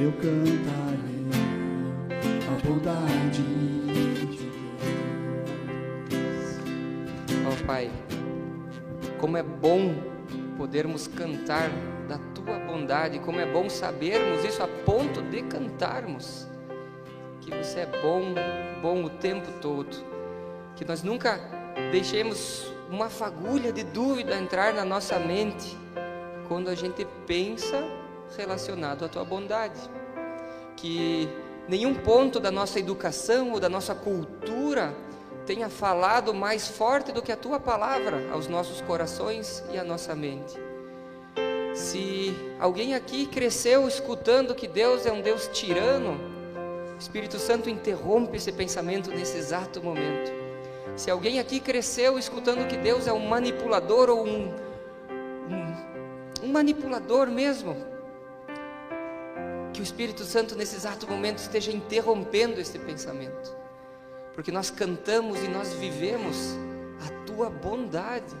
[0.00, 1.26] eu cantarei
[2.46, 4.48] a bondade de
[7.44, 7.90] Ó Pai,
[9.18, 9.94] como é bom
[10.56, 11.68] podermos cantar
[12.08, 16.46] da tua bondade, como é bom sabermos isso a ponto de cantarmos
[17.40, 18.34] que você é bom,
[18.80, 19.96] bom o tempo todo,
[20.76, 21.40] que nós nunca
[21.90, 25.76] deixemos uma fagulha de dúvida entrar na nossa mente
[26.46, 27.82] quando a gente pensa
[28.36, 29.80] relacionado à tua bondade,
[30.76, 31.28] que
[31.68, 34.94] nenhum ponto da nossa educação ou da nossa cultura
[35.46, 40.14] tenha falado mais forte do que a tua palavra aos nossos corações e à nossa
[40.14, 40.54] mente.
[41.74, 46.18] Se alguém aqui cresceu escutando que Deus é um Deus tirano,
[46.94, 50.32] o Espírito Santo interrompe esse pensamento nesse exato momento.
[50.96, 54.52] Se alguém aqui cresceu escutando que Deus é um manipulador ou um,
[55.48, 57.76] um, um manipulador mesmo,
[59.78, 63.56] que o Espírito Santo nesse exato momento esteja interrompendo esse pensamento
[64.38, 66.54] porque nós cantamos e nós vivemos
[67.04, 68.36] a tua bondade.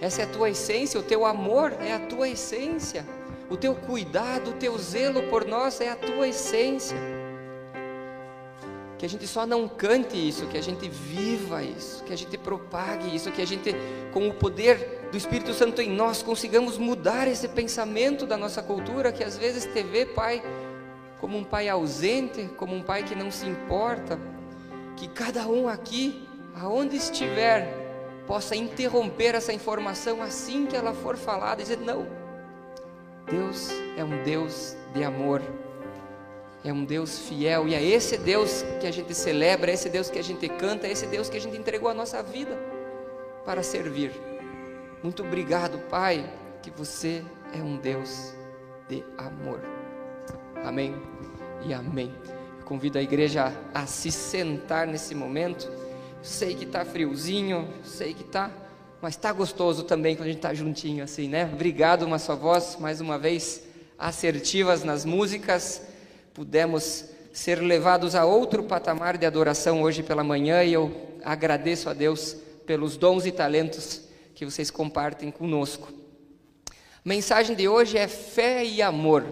[0.00, 3.06] Essa é a tua essência, o teu amor é a tua essência,
[3.48, 6.96] o teu cuidado, o teu zelo por nós é a tua essência.
[8.98, 12.36] Que a gente só não cante isso, que a gente viva isso, que a gente
[12.36, 13.76] propague isso, que a gente,
[14.12, 19.12] com o poder do Espírito Santo em nós, consigamos mudar esse pensamento da nossa cultura,
[19.12, 20.42] que às vezes te vê, Pai,
[21.20, 24.18] como um pai ausente, como um pai que não se importa
[24.96, 27.68] que cada um aqui, aonde estiver,
[28.26, 32.06] possa interromper essa informação assim que ela for falada e dizer: não,
[33.30, 35.42] Deus é um Deus de amor,
[36.64, 40.08] é um Deus fiel, e é esse Deus que a gente celebra, é esse Deus
[40.08, 42.58] que a gente canta, é esse Deus que a gente entregou a nossa vida
[43.44, 44.31] para servir.
[45.02, 48.32] Muito obrigado, Pai, que você é um Deus
[48.88, 49.60] de amor.
[50.64, 50.94] Amém
[51.66, 52.14] e amém.
[52.64, 55.68] Convido a igreja a se sentar nesse momento.
[56.22, 58.48] Sei que está friozinho, sei que está,
[59.00, 61.50] mas está gostoso também quando a gente está juntinho assim, né?
[61.52, 63.64] Obrigado, uma só voz, mais uma vez,
[63.98, 65.82] assertivas nas músicas.
[66.32, 71.92] Pudemos ser levados a outro patamar de adoração hoje pela manhã e eu agradeço a
[71.92, 75.92] Deus pelos dons e talentos que vocês compartem conosco.
[77.04, 79.24] Mensagem de hoje é fé e amor.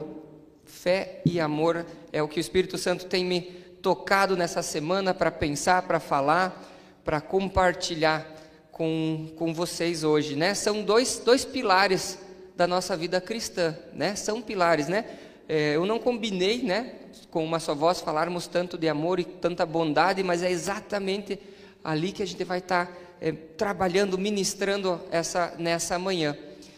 [0.64, 3.42] Fé e amor é o que o Espírito Santo tem me
[3.82, 6.64] tocado nessa semana para pensar, para falar,
[7.04, 8.26] para compartilhar
[8.72, 10.54] com, com vocês hoje, né?
[10.54, 12.18] São dois, dois pilares
[12.56, 14.14] da nossa vida cristã, né?
[14.14, 15.04] São pilares, né?
[15.48, 16.94] É, eu não combinei, né?
[17.30, 21.38] Com uma só voz falarmos tanto de amor e tanta bondade, mas é exatamente
[21.82, 26.36] ali que a gente vai estar tá, é, trabalhando, ministrando essa nessa manhã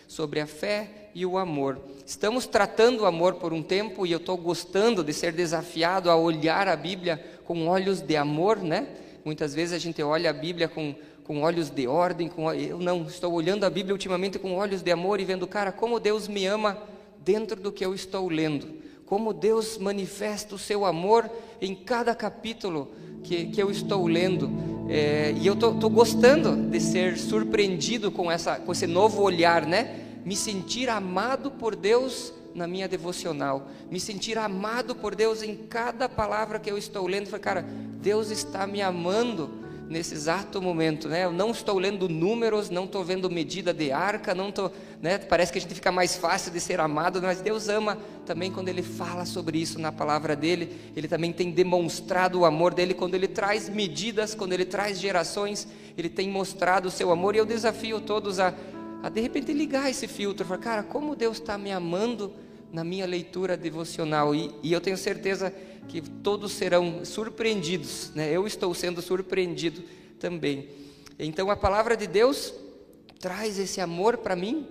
[0.08, 1.78] sobre a fé e o amor.
[2.06, 6.16] Estamos tratando o amor por um tempo e eu estou gostando de ser desafiado a
[6.16, 8.88] olhar a Bíblia com olhos de amor, né?
[9.24, 10.94] Muitas vezes a gente olha a Bíblia com,
[11.24, 14.90] com olhos de ordem, com, eu não, estou olhando a Bíblia ultimamente com olhos de
[14.90, 16.76] amor e vendo, cara, como Deus me ama
[17.24, 18.68] dentro do que eu estou lendo,
[19.06, 24.50] como Deus manifesta o seu amor em cada capítulo que, que eu estou lendo.
[24.88, 30.02] É, e eu estou gostando de ser surpreendido com, essa, com esse novo olhar, né?
[30.24, 36.08] me sentir amado por Deus na minha devocional, me sentir amado por Deus em cada
[36.08, 37.26] palavra que eu estou lendo.
[37.26, 37.66] Falei, cara,
[38.00, 39.50] Deus está me amando
[39.92, 41.24] nesse exato momento, né?
[41.24, 45.18] Eu não estou lendo números, não estou vendo medida de arca, não estou, né?
[45.18, 48.68] Parece que a gente fica mais fácil de ser amado, mas Deus ama também quando
[48.68, 50.76] Ele fala sobre isso na palavra dele.
[50.96, 55.68] Ele também tem demonstrado o amor dele quando Ele traz medidas, quando Ele traz gerações.
[55.96, 58.52] Ele tem mostrado o seu amor e eu desafio todos a
[59.02, 62.32] a de repente ligar esse filtro, falar, cara, como Deus está me amando
[62.72, 65.52] na minha leitura devocional e, e, eu tenho certeza
[65.88, 68.30] que todos serão surpreendidos, né?
[68.30, 69.82] Eu estou sendo surpreendido
[70.18, 70.68] também.
[71.18, 72.54] Então a palavra de Deus
[73.18, 74.66] traz esse amor para mim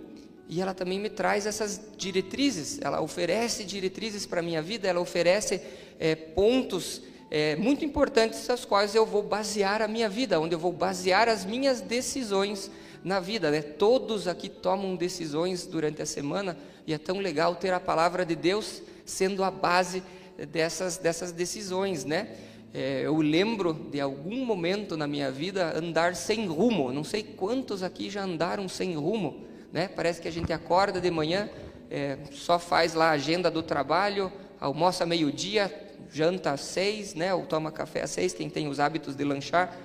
[0.50, 2.80] e ela também me traz essas diretrizes.
[2.82, 5.62] Ela oferece diretrizes para a minha vida, ela oferece
[6.00, 10.60] é, pontos é, muito importantes aos quais eu vou basear a minha vida, onde eu
[10.60, 12.70] vou basear as minhas decisões
[13.02, 13.62] na vida, né?
[13.62, 18.36] Todos aqui tomam decisões durante a semana e é tão legal ter a palavra de
[18.36, 20.04] Deus sendo a base
[20.52, 22.36] dessas, dessas decisões, né?
[22.74, 26.92] É, eu lembro de algum momento na minha vida andar sem rumo.
[26.92, 29.90] Não sei quantos aqui já andaram sem rumo, né?
[29.90, 31.50] Parece que a gente acorda de manhã,
[31.90, 35.74] é, só faz lá a agenda do trabalho, almoça meio-dia,
[36.10, 37.34] janta às seis, né?
[37.34, 39.78] Ou toma café às seis, quem tem os hábitos de lanchar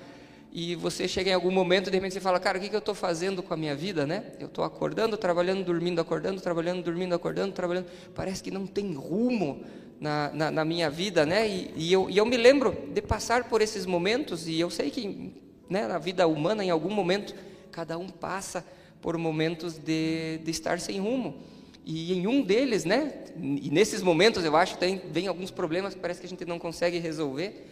[0.51, 2.79] e você chega em algum momento, de repente você fala, cara, o que, que eu
[2.79, 4.23] estou fazendo com a minha vida, né?
[4.39, 7.85] Eu estou acordando, trabalhando, dormindo, acordando, trabalhando, dormindo, acordando, trabalhando.
[8.15, 9.63] Parece que não tem rumo
[9.99, 11.47] na, na, na minha vida, né?
[11.47, 14.89] E, e, eu, e eu me lembro de passar por esses momentos, e eu sei
[14.89, 15.33] que
[15.69, 17.35] né, na vida humana, em algum momento,
[17.71, 18.65] cada um passa
[19.01, 21.41] por momentos de, de estar sem rumo.
[21.85, 23.23] E em um deles, né?
[23.37, 26.59] E nesses momentos, eu acho, tem, vem alguns problemas que parece que a gente não
[26.59, 27.65] consegue resolver.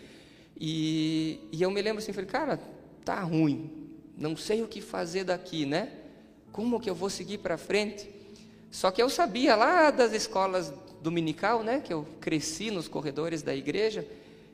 [0.57, 2.59] E, e eu me lembro assim, falei, cara,
[3.03, 3.69] tá ruim,
[4.17, 5.89] não sei o que fazer daqui, né?
[6.51, 8.09] Como que eu vou seguir para frente?
[8.71, 10.73] Só que eu sabia lá das escolas
[11.05, 14.05] dominical, né, que eu cresci nos corredores da igreja,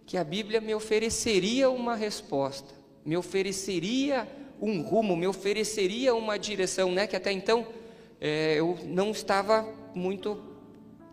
[0.06, 2.74] que a Bíblia me ofereceria uma resposta,
[3.06, 4.28] me ofereceria
[4.62, 7.66] um rumo, me ofereceria uma direção, né, que até então
[8.20, 9.66] é, eu não estava
[9.96, 10.44] muito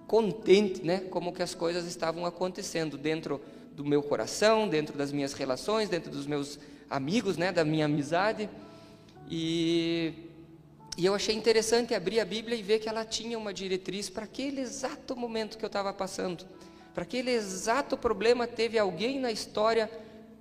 [0.09, 3.41] contente, né, como que as coisas estavam acontecendo dentro
[3.77, 6.59] do meu coração, dentro das minhas relações, dentro dos meus
[6.91, 8.51] amigos, né, da minha amizade.
[9.31, 10.13] E,
[10.99, 14.25] e eu achei interessante abrir a Bíblia e ver que ela tinha uma diretriz para
[14.25, 16.45] aquele exato momento que eu estava passando.
[16.93, 19.89] Para aquele exato problema, teve alguém na história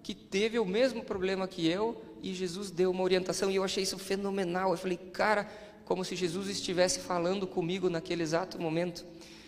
[0.01, 3.51] que teve o mesmo problema que eu e Jesus deu uma orientação.
[3.51, 4.71] E eu achei isso fenomenal.
[4.71, 5.48] Eu falei, cara,
[5.86, 9.06] como se Jesus estivesse falando comigo naquele exato momento.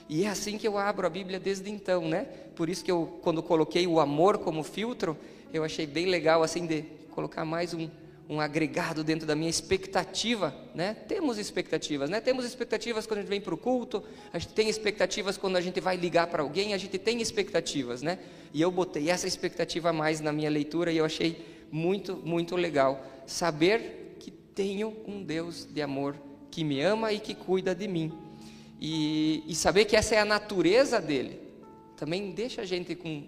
[0.08, 2.26] E é assim que eu abro a Bíblia desde então, né?
[2.56, 5.18] Por isso que eu, quando coloquei o amor como filtro,
[5.52, 7.90] eu achei bem legal, assim, de colocar mais um,
[8.30, 10.94] um agregado dentro da minha expectativa, né?
[10.94, 12.22] Temos expectativas, né?
[12.22, 15.62] Temos expectativas quando a gente vem para o culto, a gente tem expectativas quando a
[15.62, 18.20] gente vai ligar para alguém, a gente tem expectativas, né?
[18.54, 23.04] E eu botei essa expectativa mais na minha leitura e eu achei muito, muito legal
[23.26, 26.16] saber que tenho um Deus de amor
[26.52, 28.14] que me ama e que cuida de mim.
[28.80, 31.40] E, e saber que essa é a natureza dele,
[31.98, 33.24] também deixa a gente com,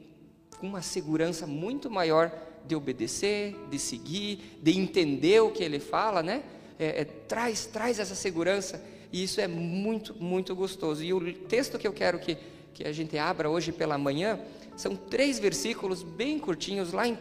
[0.59, 2.31] com uma segurança muito maior
[2.67, 6.43] de obedecer, de seguir, de entender o que ele fala, né?
[6.79, 11.03] É, é, traz, traz essa segurança e isso é muito, muito gostoso.
[11.03, 12.37] E o texto que eu quero que,
[12.73, 14.39] que a gente abra hoje pela manhã
[14.75, 17.17] são três versículos bem curtinhos, lá em 1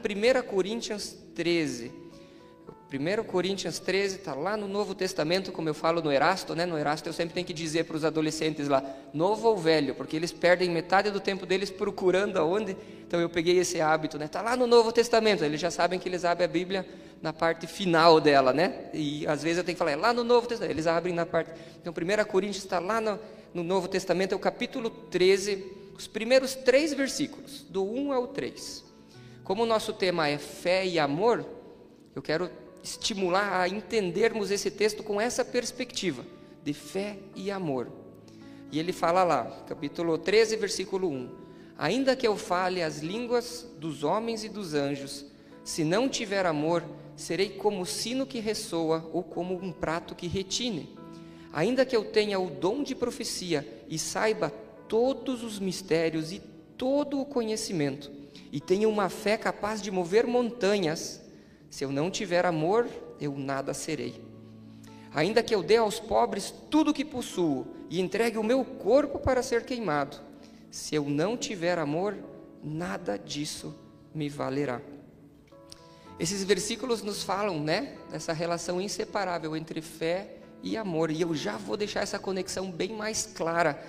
[0.46, 1.99] Coríntios 13.
[2.92, 6.66] 1 Coríntios 13 está lá no Novo Testamento, como eu falo no Erasto, né?
[6.66, 8.82] No Erasto eu sempre tenho que dizer para os adolescentes lá,
[9.14, 12.76] novo ou velho, porque eles perdem metade do tempo deles procurando aonde.
[13.06, 14.24] Então eu peguei esse hábito, né?
[14.24, 16.84] Está lá no Novo Testamento, eles já sabem que eles abrem a Bíblia
[17.22, 18.90] na parte final dela, né?
[18.92, 21.24] E às vezes eu tenho que falar, é lá no Novo Testamento, eles abrem na
[21.24, 21.52] parte.
[21.80, 23.20] Então 1 Coríntios está lá no,
[23.54, 25.64] no Novo Testamento, é o capítulo 13,
[25.96, 28.84] os primeiros três versículos, do 1 ao 3.
[29.44, 31.46] Como o nosso tema é fé e amor,
[32.16, 32.50] eu quero
[32.82, 36.24] estimular a entendermos esse texto com essa perspectiva
[36.62, 37.88] de fé e amor.
[38.72, 41.30] E ele fala lá, capítulo 13, versículo 1:
[41.76, 45.26] Ainda que eu fale as línguas dos homens e dos anjos,
[45.64, 46.84] se não tiver amor,
[47.16, 50.96] serei como o sino que ressoa ou como um prato que retine.
[51.52, 54.50] Ainda que eu tenha o dom de profecia e saiba
[54.88, 56.40] todos os mistérios e
[56.76, 58.10] todo o conhecimento,
[58.50, 61.20] e tenha uma fé capaz de mover montanhas,
[61.70, 62.88] se eu não tiver amor,
[63.20, 64.20] eu nada serei.
[65.14, 69.18] Ainda que eu dê aos pobres tudo o que possuo e entregue o meu corpo
[69.18, 70.18] para ser queimado,
[70.70, 72.16] se eu não tiver amor,
[72.62, 73.74] nada disso
[74.14, 74.80] me valerá.
[76.18, 81.56] Esses versículos nos falam, né, dessa relação inseparável entre fé e amor, e eu já
[81.56, 83.82] vou deixar essa conexão bem mais clara.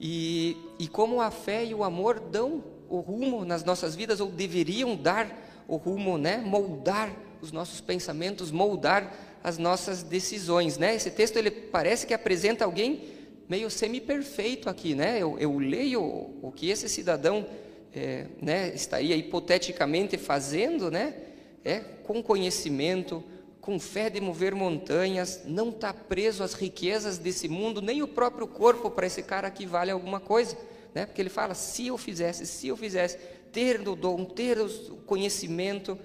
[0.00, 4.28] E, e como a fé e o amor dão o rumo nas nossas vidas, ou
[4.30, 6.38] deveriam dar o rumo, né?
[6.38, 10.78] moldar os nossos pensamentos, moldar as nossas decisões.
[10.78, 10.94] Né?
[10.94, 13.02] Esse texto ele parece que apresenta alguém
[13.48, 14.94] meio semi-perfeito aqui.
[14.94, 15.18] Né?
[15.18, 17.46] Eu, eu leio o que esse cidadão
[17.94, 21.14] é, né, estaria hipoteticamente fazendo, né?
[21.64, 23.22] é, com conhecimento,
[23.60, 28.46] com fé de mover montanhas, não está preso às riquezas desse mundo, nem o próprio
[28.46, 30.56] corpo para esse cara aqui vale alguma coisa.
[30.94, 31.06] Né?
[31.06, 33.18] Porque ele fala: se eu fizesse, se eu fizesse,
[33.52, 35.98] ter o dom, ter o conhecimento.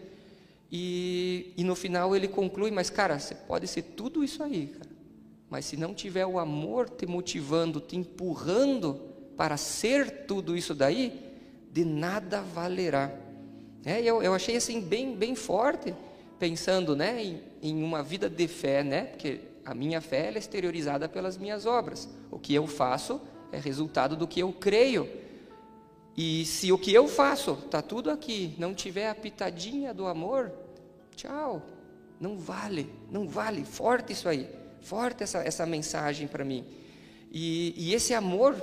[0.71, 4.89] E, e no final ele conclui: Mas, cara, você pode ser tudo isso aí, cara.
[5.49, 8.99] Mas se não tiver o amor te motivando, te empurrando
[9.37, 11.19] para ser tudo isso daí,
[11.71, 13.11] de nada valerá.
[13.85, 15.93] É, eu, eu achei assim bem, bem forte,
[16.37, 19.05] pensando né, em, em uma vida de fé, né?
[19.05, 22.09] Porque a minha fé é exteriorizada pelas minhas obras.
[22.29, 25.07] O que eu faço é resultado do que eu creio.
[26.17, 30.51] E se o que eu faço, está tudo aqui, não tiver a pitadinha do amor,
[31.15, 31.61] tchau,
[32.19, 34.49] não vale, não vale, forte isso aí,
[34.81, 36.65] forte essa, essa mensagem para mim.
[37.31, 38.59] E, e esse amor,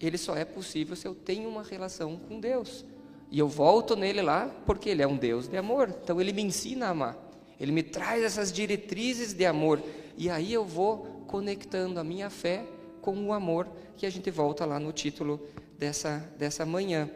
[0.00, 2.82] ele só é possível se eu tenho uma relação com Deus.
[3.30, 5.94] E eu volto nele lá porque ele é um Deus de amor.
[6.02, 7.18] Então ele me ensina a amar.
[7.60, 9.82] Ele me traz essas diretrizes de amor.
[10.16, 12.64] E aí eu vou conectando a minha fé
[13.02, 15.40] com o amor que a gente volta lá no título
[15.78, 17.10] dessa, dessa manhã.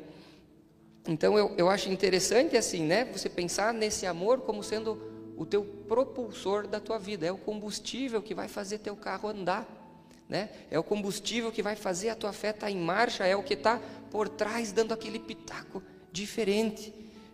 [1.07, 3.05] Então eu, eu acho interessante assim, né?
[3.07, 8.21] Você pensar nesse amor como sendo o teu propulsor da tua vida, é o combustível
[8.21, 9.67] que vai fazer teu carro andar,
[10.29, 10.51] né?
[10.71, 13.43] É o combustível que vai fazer a tua fé estar tá em marcha, é o
[13.43, 16.93] que está por trás dando aquele pitaco diferente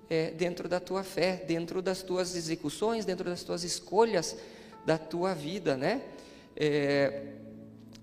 [0.09, 4.37] é, dentro da tua fé, dentro das tuas execuções, dentro das tuas escolhas
[4.85, 6.03] da tua vida, né?
[6.55, 7.23] É,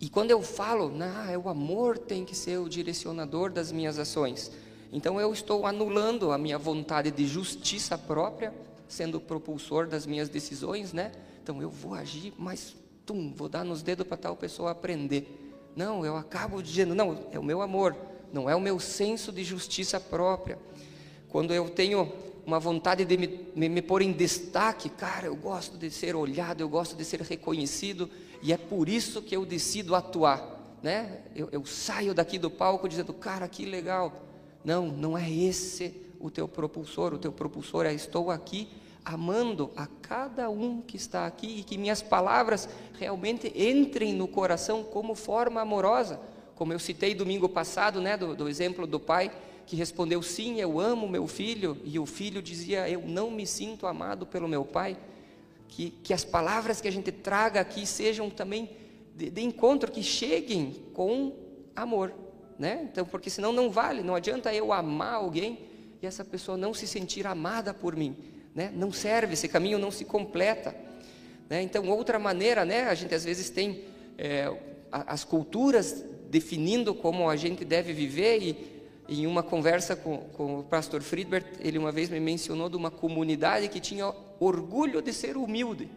[0.03, 3.98] e quando eu falo, nah, é o amor tem que ser o direcionador das minhas
[3.98, 4.51] ações,
[4.91, 8.53] então eu estou anulando a minha vontade de justiça própria,
[8.86, 11.13] sendo o propulsor das minhas decisões, né?
[11.41, 15.55] Então eu vou agir, mas tum, vou dar nos dedos para tal pessoa aprender.
[15.74, 17.95] Não, eu acabo dizendo, não, é o meu amor,
[18.33, 20.60] não é o meu senso de justiça própria.
[21.29, 22.12] Quando eu tenho
[22.45, 26.60] uma vontade de me, me, me, pôr em destaque, cara, eu gosto de ser olhado,
[26.60, 28.10] eu gosto de ser reconhecido,
[28.43, 30.77] e é por isso que eu decido atuar.
[30.83, 31.21] Né?
[31.33, 34.21] Eu, eu saio daqui do palco dizendo, cara, que legal,
[34.65, 37.13] não, não é esse o teu propulsor.
[37.13, 38.67] O teu propulsor é: estou aqui
[39.05, 42.67] amando a cada um que está aqui e que minhas palavras
[43.00, 46.19] realmente entrem no coração como forma amorosa.
[46.55, 49.31] Como eu citei domingo passado, né, do, do exemplo do pai
[49.65, 53.88] que respondeu: Sim, eu amo meu filho, e o filho dizia: Eu não me sinto
[53.88, 54.97] amado pelo meu pai.
[55.75, 58.70] Que, que as palavras que a gente traga aqui sejam também
[59.15, 61.36] de, de encontro, que cheguem com
[61.75, 62.13] amor
[62.58, 62.88] né?
[62.92, 65.60] Então, porque senão não vale, não adianta eu amar alguém
[66.01, 68.15] e essa pessoa não se sentir amada por mim,
[68.53, 68.72] né?
[68.74, 70.75] Não serve, esse caminho não se completa,
[71.50, 71.62] né?
[71.62, 72.84] Então, outra maneira, né?
[72.84, 73.84] A gente às vezes tem
[74.18, 74.50] é,
[74.92, 78.53] as culturas definindo como a gente deve viver e
[79.07, 82.89] em uma conversa com, com o pastor Friedbert, ele uma vez me mencionou de uma
[82.89, 85.89] comunidade que tinha orgulho de ser humilde,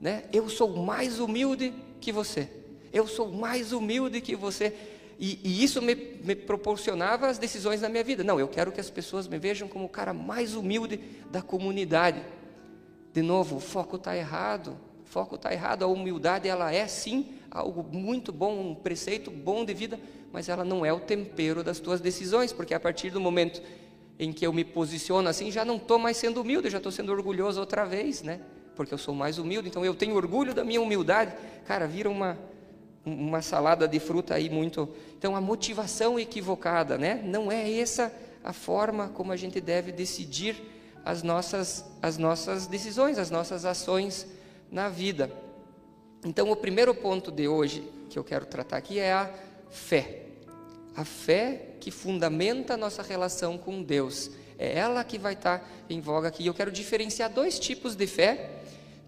[0.00, 0.24] né?
[0.32, 2.48] Eu sou mais humilde que você.
[2.92, 4.74] Eu sou mais humilde que você.
[5.18, 8.22] E, e isso me, me, proporcionava as decisões na minha vida.
[8.22, 12.22] Não, eu quero que as pessoas me vejam como o cara mais humilde da comunidade.
[13.12, 14.78] De novo, o foco está errado.
[15.04, 15.82] O foco está errado.
[15.82, 19.98] A humildade, ela é sim algo muito bom, um preceito bom de vida,
[20.32, 23.62] mas ela não é o tempero das tuas decisões, porque a partir do momento
[24.18, 27.12] em que eu me posiciono assim, já não estou mais sendo humilde, já estou sendo
[27.12, 28.40] orgulhoso outra vez, né?
[28.74, 31.32] Porque eu sou mais humilde, então eu tenho orgulho da minha humildade.
[31.66, 32.38] Cara, vira uma,
[33.04, 34.88] uma salada de fruta aí muito.
[35.16, 37.22] Então a motivação equivocada, né?
[37.24, 40.56] Não é essa a forma como a gente deve decidir
[41.04, 44.26] as nossas as nossas decisões, as nossas ações
[44.70, 45.30] na vida.
[46.24, 49.30] Então o primeiro ponto de hoje que eu quero tratar aqui é a
[49.70, 50.22] fé.
[50.96, 54.30] A fé que fundamenta a nossa relação com Deus.
[54.58, 56.44] É ela que vai estar em voga aqui.
[56.44, 58.50] Eu quero diferenciar dois tipos de fé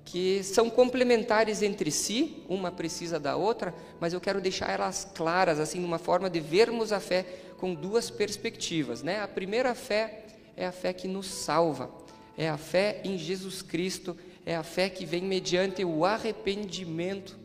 [0.04, 5.60] que são complementares entre si, uma precisa da outra, mas eu quero deixar elas claras,
[5.60, 7.24] assim, uma forma de vermos a fé
[7.58, 9.20] com duas perspectivas, né?
[9.20, 10.24] A primeira fé
[10.56, 11.90] é a fé que nos salva,
[12.36, 17.38] é a fé em Jesus Cristo, é a fé que vem mediante o arrependimento,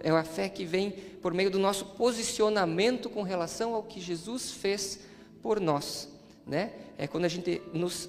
[0.00, 0.90] é a fé que vem
[1.22, 5.00] por meio do nosso posicionamento com relação ao que Jesus fez
[5.42, 6.08] por nós,
[6.46, 6.72] né?
[6.98, 8.08] É quando a gente nos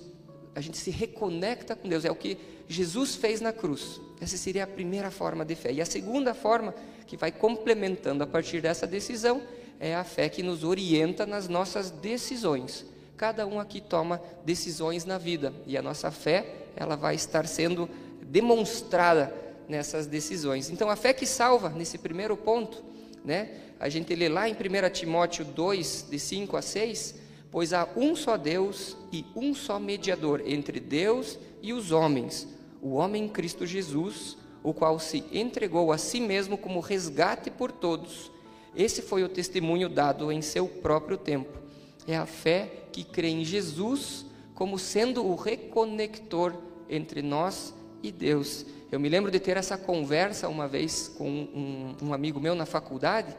[0.58, 2.36] a gente se reconecta com Deus, é o que
[2.68, 4.02] Jesus fez na cruz.
[4.20, 5.72] Essa seria a primeira forma de fé.
[5.72, 6.74] E a segunda forma,
[7.06, 9.44] que vai complementando a partir dessa decisão,
[9.80, 12.88] é a fé que nos orienta nas nossas decisões.
[13.16, 17.88] Cada um aqui toma decisões na vida e a nossa fé, ela vai estar sendo
[18.24, 19.32] demonstrada
[19.68, 20.70] nessas decisões.
[20.70, 22.84] Então, a fé que salva, nesse primeiro ponto,
[23.24, 23.50] né?
[23.80, 28.16] A gente lê lá em 1 Timóteo 2, de 5 a 6, Pois há um
[28.16, 32.48] só Deus e um só mediador entre Deus e os homens,
[32.82, 38.32] o homem Cristo Jesus, o qual se entregou a si mesmo como resgate por todos.
[38.76, 41.58] Esse foi o testemunho dado em seu próprio tempo.
[42.06, 46.54] É a fé que crê em Jesus como sendo o reconector
[46.90, 48.66] entre nós e Deus.
[48.90, 52.66] Eu me lembro de ter essa conversa uma vez com um, um amigo meu na
[52.66, 53.36] faculdade,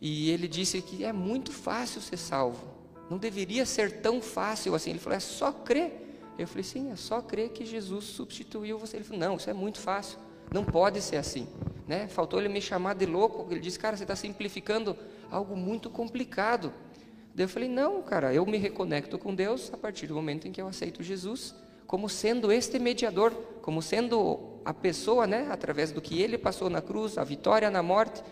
[0.00, 2.66] e ele disse que é muito fácil ser salvo.
[3.08, 4.90] Não deveria ser tão fácil assim.
[4.90, 6.18] Ele falou: é só crer.
[6.36, 8.96] Eu falei: sim, é só crer que Jesus substituiu você.
[8.96, 10.18] Ele falou: não, isso é muito fácil.
[10.52, 11.46] Não pode ser assim.
[11.86, 12.08] Né?
[12.08, 13.46] Faltou ele me chamar de louco.
[13.52, 14.96] Ele disse: cara, você está simplificando
[15.30, 16.72] algo muito complicado.
[17.32, 20.52] Daí eu falei: não, cara, eu me reconecto com Deus a partir do momento em
[20.52, 21.54] que eu aceito Jesus
[21.86, 26.80] como sendo este mediador, como sendo a pessoa, né, através do que ele passou na
[26.80, 28.22] cruz, a vitória na morte,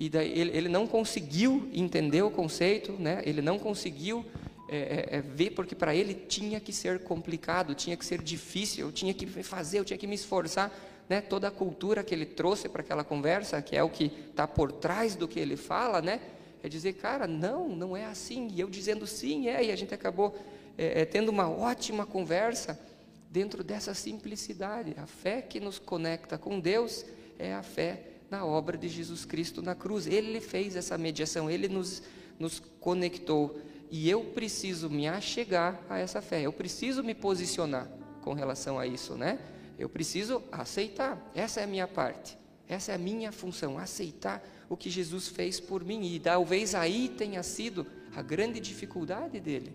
[0.00, 3.20] e daí ele, ele não conseguiu entender o conceito, né?
[3.26, 4.24] ele não conseguiu
[4.68, 8.86] é, é, é ver, porque para ele tinha que ser complicado, tinha que ser difícil,
[8.86, 10.72] eu tinha que fazer, eu tinha que me esforçar.
[11.08, 11.20] Né?
[11.20, 14.70] Toda a cultura que ele trouxe para aquela conversa, que é o que está por
[14.70, 16.20] trás do que ele fala, né?
[16.62, 18.48] é dizer, cara, não, não é assim.
[18.52, 20.36] E eu dizendo sim, é, e a gente acabou
[20.78, 22.80] é, é, tendo uma ótima conversa
[23.28, 24.94] dentro dessa simplicidade.
[24.96, 27.04] A fé que nos conecta com Deus
[27.36, 30.06] é a fé na obra de Jesus Cristo na cruz.
[30.06, 32.02] Ele fez essa mediação, ele nos,
[32.38, 33.60] nos conectou.
[33.90, 37.90] E eu preciso me achegar a essa fé, eu preciso me posicionar
[38.22, 39.38] com relação a isso, né?
[39.78, 42.36] Eu preciso aceitar, essa é a minha parte,
[42.68, 46.04] essa é a minha função, aceitar o que Jesus fez por mim.
[46.12, 49.72] E talvez aí tenha sido a grande dificuldade dele,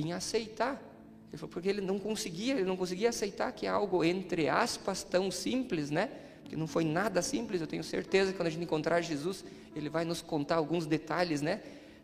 [0.00, 0.82] em aceitar.
[1.28, 5.02] Ele falou, porque ele não conseguia, ele não conseguia aceitar que é algo, entre aspas,
[5.02, 6.10] tão simples, né?
[6.44, 9.44] Que não foi nada simples, eu tenho certeza que quando a gente encontrar Jesus,
[9.76, 11.60] ele vai nos contar alguns detalhes, né?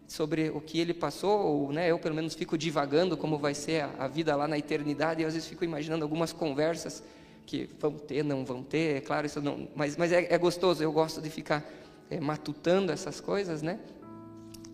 [0.07, 3.85] sobre o que ele passou, ou, né, eu pelo menos fico divagando como vai ser
[3.85, 7.03] a, a, vida lá na eternidade, e às vezes fico imaginando algumas conversas
[7.47, 10.83] que vão ter, não vão ter, é claro, isso não, mas, mas é, é gostoso,
[10.83, 11.65] eu gosto de ficar
[12.11, 13.79] é, matutando essas coisas, né?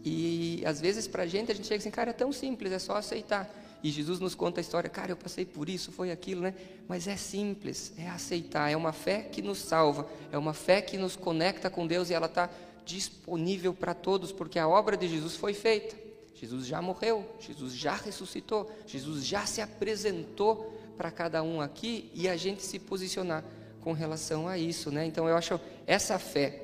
[0.05, 2.79] E às vezes para a gente, a gente chega assim, cara, é tão simples, é
[2.79, 3.49] só aceitar.
[3.83, 6.55] E Jesus nos conta a história, cara, eu passei por isso, foi aquilo, né?
[6.87, 10.99] Mas é simples, é aceitar, é uma fé que nos salva, é uma fé que
[10.99, 12.51] nos conecta com Deus e ela está
[12.85, 15.97] disponível para todos, porque a obra de Jesus foi feita.
[16.35, 22.29] Jesus já morreu, Jesus já ressuscitou, Jesus já se apresentou para cada um aqui e
[22.29, 23.45] a gente se posicionar
[23.81, 25.07] com relação a isso, né?
[25.07, 26.63] Então eu acho essa fé,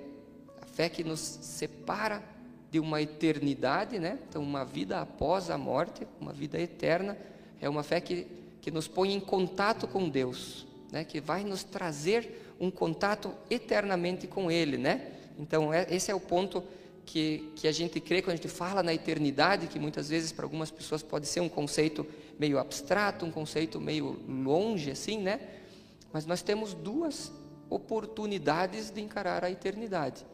[0.60, 2.22] a fé que nos separa
[2.70, 4.18] de uma eternidade, né?
[4.28, 7.16] Então uma vida após a morte, uma vida eterna,
[7.60, 8.26] é uma fé que,
[8.60, 11.04] que nos põe em contato com Deus, né?
[11.04, 15.12] Que vai nos trazer um contato eternamente com Ele, né?
[15.38, 16.62] Então, é, esse é o ponto
[17.04, 20.44] que, que a gente crê quando a gente fala na eternidade, que muitas vezes para
[20.44, 22.06] algumas pessoas pode ser um conceito
[22.38, 25.40] meio abstrato, um conceito meio longe, assim, né?
[26.12, 27.32] Mas nós temos duas
[27.68, 30.24] oportunidades de encarar a eternidade: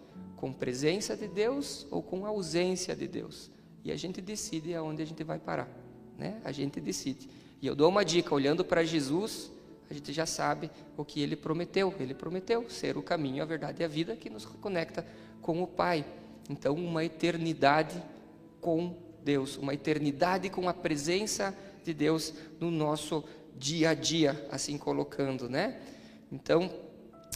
[0.43, 3.49] com presença de Deus ou com ausência de Deus.
[3.85, 5.69] E a gente decide aonde a gente vai parar,
[6.19, 6.41] né?
[6.45, 7.29] A gente decide.
[7.61, 9.53] E eu dou uma dica, olhando para Jesus,
[9.89, 11.95] a gente já sabe o que ele prometeu.
[12.01, 15.07] Ele prometeu ser o caminho, a verdade e a vida que nos conecta
[15.41, 16.05] com o Pai.
[16.51, 18.03] Então, uma eternidade
[18.61, 23.23] com Deus, uma eternidade com a presença de Deus no nosso
[23.57, 25.81] dia a dia, assim colocando, né?
[26.33, 26.69] Então,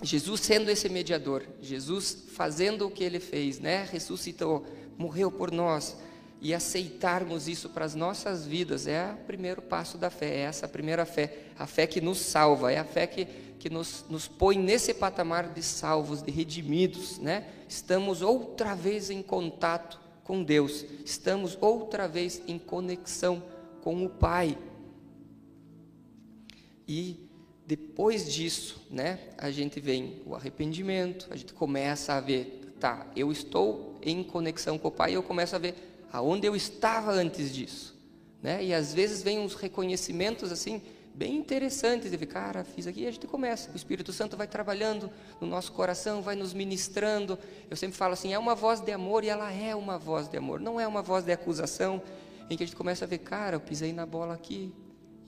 [0.03, 3.89] Jesus sendo esse mediador, Jesus fazendo o que ele fez, né?
[3.91, 4.67] Ressuscitou,
[4.99, 5.97] morreu por nós,
[6.41, 10.69] e aceitarmos isso para as nossas vidas é o primeiro passo da fé, é essa
[10.69, 13.25] primeira fé, a fé que nos salva, é a fé que,
[13.59, 17.49] que nos, nos põe nesse patamar de salvos, de redimidos, né?
[17.69, 23.43] Estamos outra vez em contato com Deus, estamos outra vez em conexão
[23.83, 24.59] com o Pai.
[26.87, 27.26] E
[27.67, 33.33] depois disso, né, a gente vem o arrependimento, a gente começa a ver, tá, eu
[33.33, 35.75] estou em conexão com o Pai, e eu começo a ver
[36.13, 37.97] aonde eu estava antes disso.
[38.41, 38.65] Né?
[38.67, 40.81] E às vezes vem uns reconhecimentos assim,
[41.13, 43.73] bem interessantes, de cara, fiz aqui, e a gente começa.
[43.73, 47.37] O Espírito Santo vai trabalhando no nosso coração, vai nos ministrando.
[47.69, 50.37] Eu sempre falo assim, é uma voz de amor e ela é uma voz de
[50.37, 52.01] amor, não é uma voz de acusação,
[52.49, 54.73] em que a gente começa a ver, cara, eu pisei na bola aqui.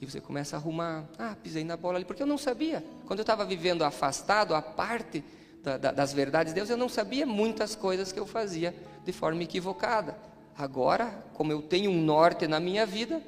[0.01, 2.85] E você começa a arrumar, ah, pisei na bola ali, porque eu não sabia.
[3.07, 5.25] Quando eu estava vivendo afastado, a parte
[5.63, 9.13] da, da, das verdades de Deus, eu não sabia muitas coisas que eu fazia de
[9.13, 10.17] forma equivocada.
[10.57, 13.21] Agora, como eu tenho um norte na minha vida,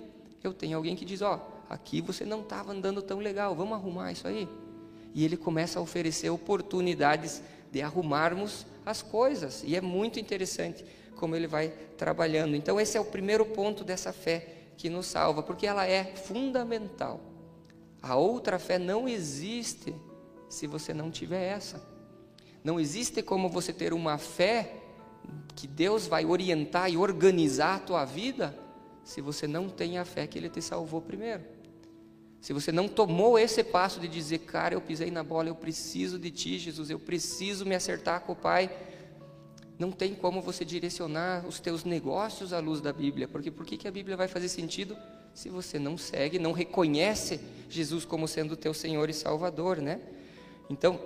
[0.43, 3.75] eu tenho alguém que diz: Ó, oh, aqui você não estava andando tão legal, vamos
[3.75, 4.49] arrumar isso aí.
[5.13, 10.85] E ele começa a oferecer oportunidades de arrumarmos as coisas, e é muito interessante
[11.17, 12.57] como ele vai trabalhando.
[12.57, 17.21] Então, esse é o primeiro ponto dessa fé que nos salva, porque ela é fundamental.
[18.01, 19.95] A outra fé não existe
[20.49, 21.87] se você não tiver essa.
[22.65, 24.75] Não existe como você ter uma fé
[25.55, 28.59] que Deus vai orientar e organizar a tua vida
[29.05, 31.45] se você não tem a fé que Ele te salvou primeiro.
[32.41, 36.19] Se você não tomou esse passo de dizer, cara, eu pisei na bola, eu preciso
[36.19, 38.75] de Ti, Jesus, eu preciso me acertar com o Pai,
[39.81, 43.89] não tem como você direcionar os teus negócios à luz da Bíblia, porque por que
[43.89, 44.95] a Bíblia vai fazer sentido
[45.33, 49.99] se você não segue, não reconhece Jesus como sendo o teu Senhor e Salvador, né?
[50.69, 51.01] Então,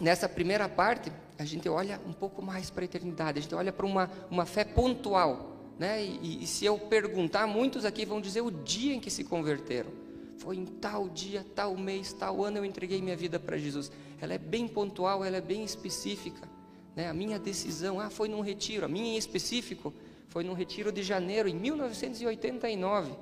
[0.00, 3.72] nessa primeira parte, a gente olha um pouco mais para a eternidade, a gente olha
[3.72, 5.50] para uma, uma fé pontual.
[5.76, 6.04] Né?
[6.04, 9.90] E, e, se eu perguntar, muitos aqui vão dizer o dia em que se converteram.
[10.38, 13.90] Foi em tal dia, tal mês, tal ano eu entreguei minha vida para Jesus.
[14.20, 16.53] Ela é bem pontual, ela é bem específica.
[16.94, 17.08] Né?
[17.08, 18.84] A minha decisão, ah, foi num retiro.
[18.84, 19.92] A minha em específico
[20.28, 23.12] Foi num retiro de janeiro, em 1989.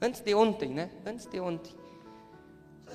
[0.00, 0.90] Antes de ontem, né?
[1.04, 1.72] Antes de ontem.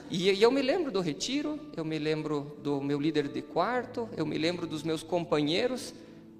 [0.09, 4.09] E, e eu me lembro do retiro, eu me lembro do meu líder de quarto,
[4.15, 5.93] eu me lembro dos meus companheiros,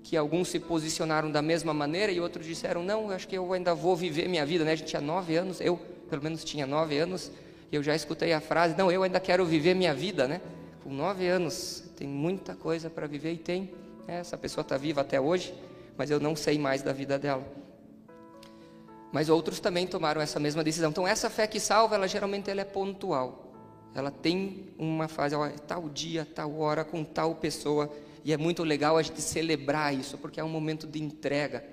[0.03, 3.73] que alguns se posicionaram da mesma maneira e outros disseram: Não, acho que eu ainda
[3.73, 4.73] vou viver minha vida, né?
[4.73, 5.77] A gente tinha nove anos, eu
[6.09, 7.31] pelo menos tinha nove anos,
[7.71, 10.41] e eu já escutei a frase: Não, eu ainda quero viver minha vida, né?
[10.83, 13.71] Com nove anos, tem muita coisa para viver e tem.
[14.07, 14.19] Né?
[14.19, 15.53] Essa pessoa está viva até hoje,
[15.97, 17.43] mas eu não sei mais da vida dela.
[19.11, 20.89] Mas outros também tomaram essa mesma decisão.
[20.89, 23.53] Então, essa fé que salva, ela geralmente ela é pontual.
[23.93, 27.93] Ela tem uma fase, ó, tal dia, tal hora, com tal pessoa.
[28.23, 31.63] E é muito legal a gente celebrar isso, porque é um momento de entrega.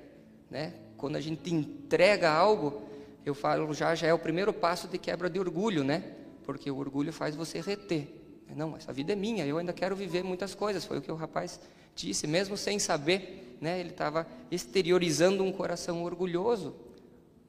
[0.51, 0.75] Né?
[0.99, 2.83] Quando a gente entrega algo,
[3.25, 6.05] eu falo já, já é o primeiro passo de quebra de orgulho, né?
[6.45, 8.09] Porque o orgulho faz você reter.
[8.55, 10.85] Não, essa vida é minha, eu ainda quero viver muitas coisas.
[10.85, 11.61] Foi o que o rapaz
[12.09, 13.79] disse, mesmo sem saber, né?
[13.79, 16.75] Ele estava exteriorizando um coração orgulhoso,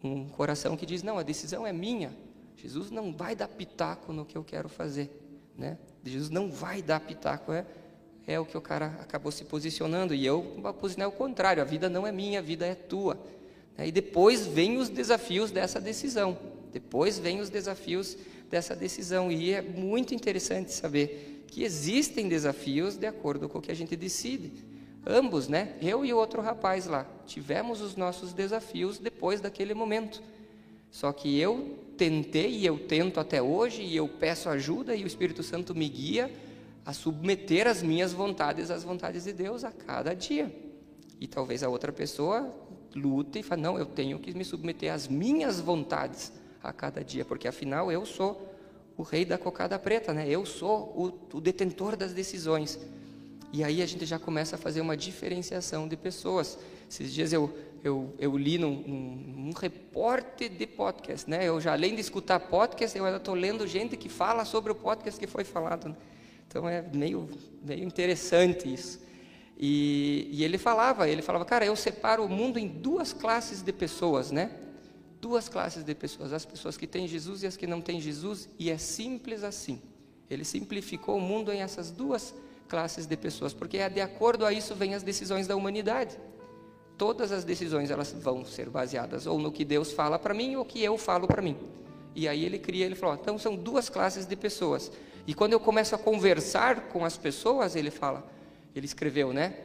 [0.04, 2.14] um coração que diz: não, a decisão é minha.
[2.58, 5.10] Jesus não vai dar pitaco no que eu quero fazer,
[5.58, 5.78] né?
[6.04, 7.66] Jesus não vai dar pitaco, é,
[8.28, 10.14] é o que o cara acabou se posicionando.
[10.14, 10.42] E eu
[10.80, 13.18] posicionei o contrário: a vida não é minha, a vida é tua.
[13.78, 13.88] Né?
[13.88, 16.38] E depois vem os desafios dessa decisão.
[16.72, 18.18] Depois vem os desafios
[18.50, 19.32] dessa decisão.
[19.32, 23.94] E é muito interessante saber que existem desafios de acordo com o que a gente
[23.98, 24.54] decide.
[25.06, 25.76] Ambos, né?
[25.82, 30.24] Eu e o outro rapaz lá, tivemos os nossos desafios depois daquele momento.
[30.90, 35.08] Só que eu tentei e eu tento até hoje e eu peço ajuda e o
[35.08, 36.32] Espírito Santo me guia
[36.86, 40.56] a submeter as minhas vontades às vontades de Deus a cada dia.
[41.20, 42.50] E talvez a outra pessoa
[42.96, 46.32] lute e fale: "Não, eu tenho que me submeter às minhas vontades
[46.64, 48.51] a cada dia, porque afinal eu sou
[48.97, 50.27] o rei da cocada preta, né?
[50.27, 52.80] Eu sou o, o detentor das decisões.
[53.54, 56.58] E aí a gente já começa a fazer uma diferenciação de pessoas.
[56.89, 61.47] Esses dias eu, eu, eu li num, num, num repórter de podcast, né?
[61.47, 64.75] Eu já além de escutar podcast, eu ainda estou lendo gente que fala sobre o
[64.75, 65.89] podcast que foi falado.
[65.89, 65.95] Né?
[66.47, 67.30] Então é meio,
[67.63, 69.01] meio interessante isso.
[69.58, 73.71] E, e ele falava, ele falava, cara, eu separo o mundo em duas classes de
[73.71, 74.51] pessoas, né?
[75.22, 78.50] Duas classes de pessoas, as pessoas que têm Jesus e as que não têm Jesus,
[78.58, 79.80] e é simples assim.
[80.30, 82.34] Ele simplificou o mundo em essas duas
[82.68, 86.18] classes de pessoas, porque é de acordo a isso vêm as decisões da humanidade.
[86.98, 90.66] Todas as decisões elas vão ser baseadas ou no que Deus fala para mim ou
[90.66, 91.58] que eu falo para mim.
[92.16, 94.92] E aí ele cria, ele falou, então são duas classes de pessoas.
[95.28, 98.28] E quando eu começo a conversar com as pessoas, ele fala,
[98.76, 99.56] ele escreveu, né?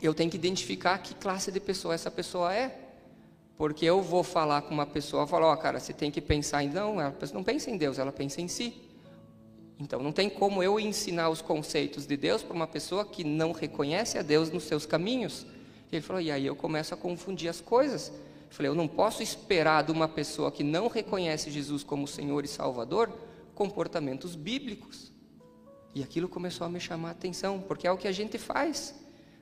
[0.00, 2.83] Eu tenho que identificar que classe de pessoa essa pessoa é.
[3.56, 6.64] Porque eu vou falar com uma pessoa, falar, ó, oh, cara, você tem que pensar
[6.64, 8.74] em não, ela não pensa em Deus, ela pensa em si.
[9.78, 13.52] Então não tem como eu ensinar os conceitos de Deus para uma pessoa que não
[13.52, 15.46] reconhece a Deus nos seus caminhos.
[15.92, 18.08] Ele falou, e aí eu começo a confundir as coisas.
[18.08, 22.44] Eu falei, eu não posso esperar de uma pessoa que não reconhece Jesus como Senhor
[22.44, 23.10] e Salvador
[23.54, 25.12] comportamentos bíblicos.
[25.94, 28.94] E aquilo começou a me chamar a atenção, porque é o que a gente faz.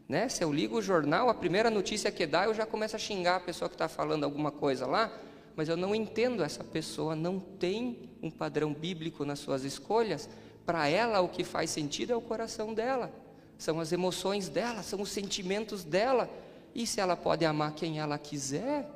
[0.08, 0.28] Né?
[0.28, 3.36] Se eu ligo o jornal, a primeira notícia que dá, eu já começo a xingar
[3.36, 5.12] a pessoa que está falando alguma coisa lá,
[5.54, 10.28] mas eu não entendo, essa pessoa não tem um padrão bíblico nas suas escolhas,
[10.64, 13.12] para ela o que faz sentido é o coração dela,
[13.58, 16.28] são as emoções dela, são os sentimentos dela,
[16.74, 18.88] e se ela pode amar quem ela quiser,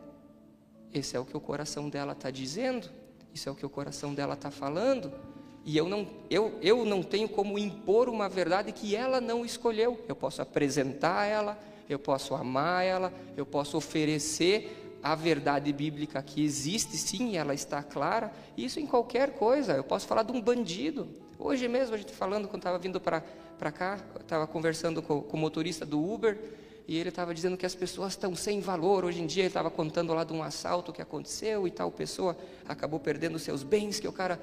[0.93, 2.89] esse é o que o coração dela está dizendo,
[3.35, 5.13] isso é o que o coração dela está falando,
[5.67, 10.01] e eu não, eu, eu não tenho como impor uma verdade que ela não escolheu,
[10.09, 16.45] eu posso apresentar ela, eu posso amar ela, eu posso oferecer a verdade bíblica que
[16.45, 19.73] existe, sim, ela está clara, isso em qualquer coisa.
[19.73, 21.09] Eu posso falar de um bandido.
[21.39, 25.41] Hoje mesmo, a gente falando, quando estava vindo para cá, estava conversando com, com o
[25.41, 26.39] motorista do Uber,
[26.89, 29.05] e ele estava dizendo que as pessoas estão sem valor.
[29.05, 32.37] Hoje em dia, ele estava contando lá de um assalto que aconteceu e tal pessoa
[32.69, 34.41] acabou perdendo seus bens, que o cara.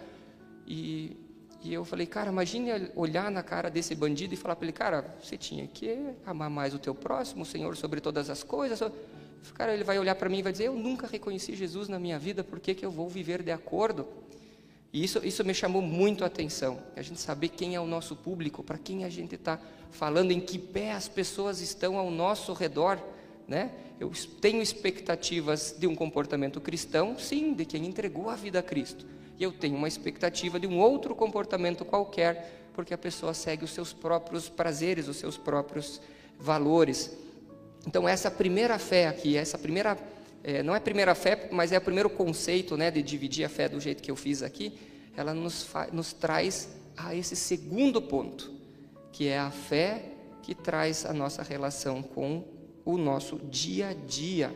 [0.67, 1.17] E,
[1.63, 5.15] e eu falei, cara, imagine olhar na cara desse bandido e falar para ele, cara,
[5.21, 8.79] você tinha que amar mais o teu próximo, o Senhor sobre todas as coisas.
[9.53, 12.17] Cara, ele vai olhar para mim e vai dizer: Eu nunca reconheci Jesus na minha
[12.17, 14.07] vida, por que, que eu vou viver de acordo?
[14.93, 18.15] E isso, isso me chamou muito a atenção, a gente saber quem é o nosso
[18.15, 22.53] público, para quem a gente está falando, em que pé as pessoas estão ao nosso
[22.53, 22.99] redor.
[23.47, 23.71] Né?
[23.99, 29.03] Eu tenho expectativas de um comportamento cristão, sim, de quem entregou a vida a Cristo.
[29.39, 33.71] E eu tenho uma expectativa de um outro comportamento qualquer, porque a pessoa segue os
[33.71, 36.01] seus próprios prazeres, os seus próprios
[36.39, 37.15] valores.
[37.85, 39.97] Então, essa primeira fé aqui, essa primeira,
[40.43, 43.67] é, não é primeira fé, mas é o primeiro conceito né, de dividir a fé
[43.67, 44.77] do jeito que eu fiz aqui,
[45.15, 48.51] ela nos, nos traz a esse segundo ponto,
[49.11, 50.05] que é a fé
[50.41, 52.43] que traz a nossa relação com
[52.85, 54.53] o nosso dia a dia.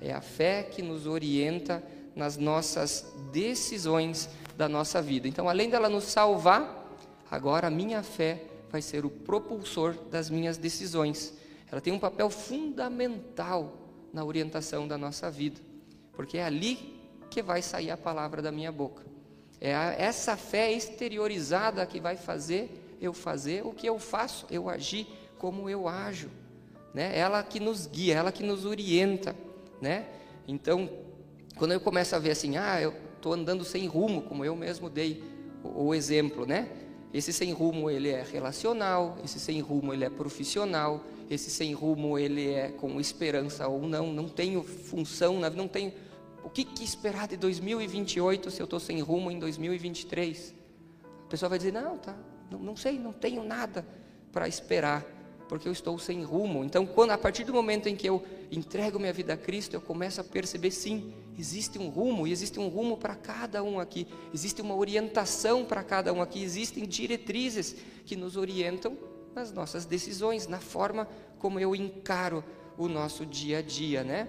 [0.00, 1.82] É a fé que nos orienta
[2.14, 5.26] nas nossas decisões da nossa vida.
[5.26, 6.86] Então, além dela nos salvar,
[7.30, 11.34] agora a minha fé vai ser o propulsor das minhas decisões.
[11.70, 13.72] Ela tem um papel fundamental
[14.12, 15.60] na orientação da nossa vida,
[16.12, 17.00] porque é ali
[17.30, 19.04] que vai sair a palavra da minha boca.
[19.60, 25.06] É essa fé exteriorizada que vai fazer eu fazer o que eu faço, eu agir
[25.38, 26.30] como eu ajo,
[26.92, 27.16] né?
[27.18, 29.36] Ela que nos guia, ela que nos orienta,
[29.80, 30.06] né?
[30.46, 30.88] Então,
[31.56, 34.90] quando eu começo a ver assim, ah, eu estou andando sem rumo, como eu mesmo
[34.90, 35.22] dei
[35.62, 36.68] o, o exemplo, né?
[37.12, 42.18] Esse sem rumo ele é relacional, esse sem rumo ele é profissional, esse sem rumo
[42.18, 45.92] ele é com esperança ou não, não tenho função, não tenho
[46.44, 50.54] o que, que esperar de 2028 se eu estou sem rumo em 2023?
[51.24, 52.14] A pessoa vai dizer, não, tá,
[52.50, 53.84] não, não sei, não tenho nada
[54.30, 55.02] para esperar,
[55.48, 56.62] porque eu estou sem rumo.
[56.62, 59.80] Então, quando a partir do momento em que eu entrego minha vida a Cristo, eu
[59.80, 64.06] começo a perceber sim, existe um rumo, e existe um rumo para cada um aqui,
[64.32, 68.96] existe uma orientação para cada um aqui, existem diretrizes que nos orientam
[69.34, 72.44] nas nossas decisões, na forma como eu encaro
[72.78, 74.28] o nosso dia a dia, né?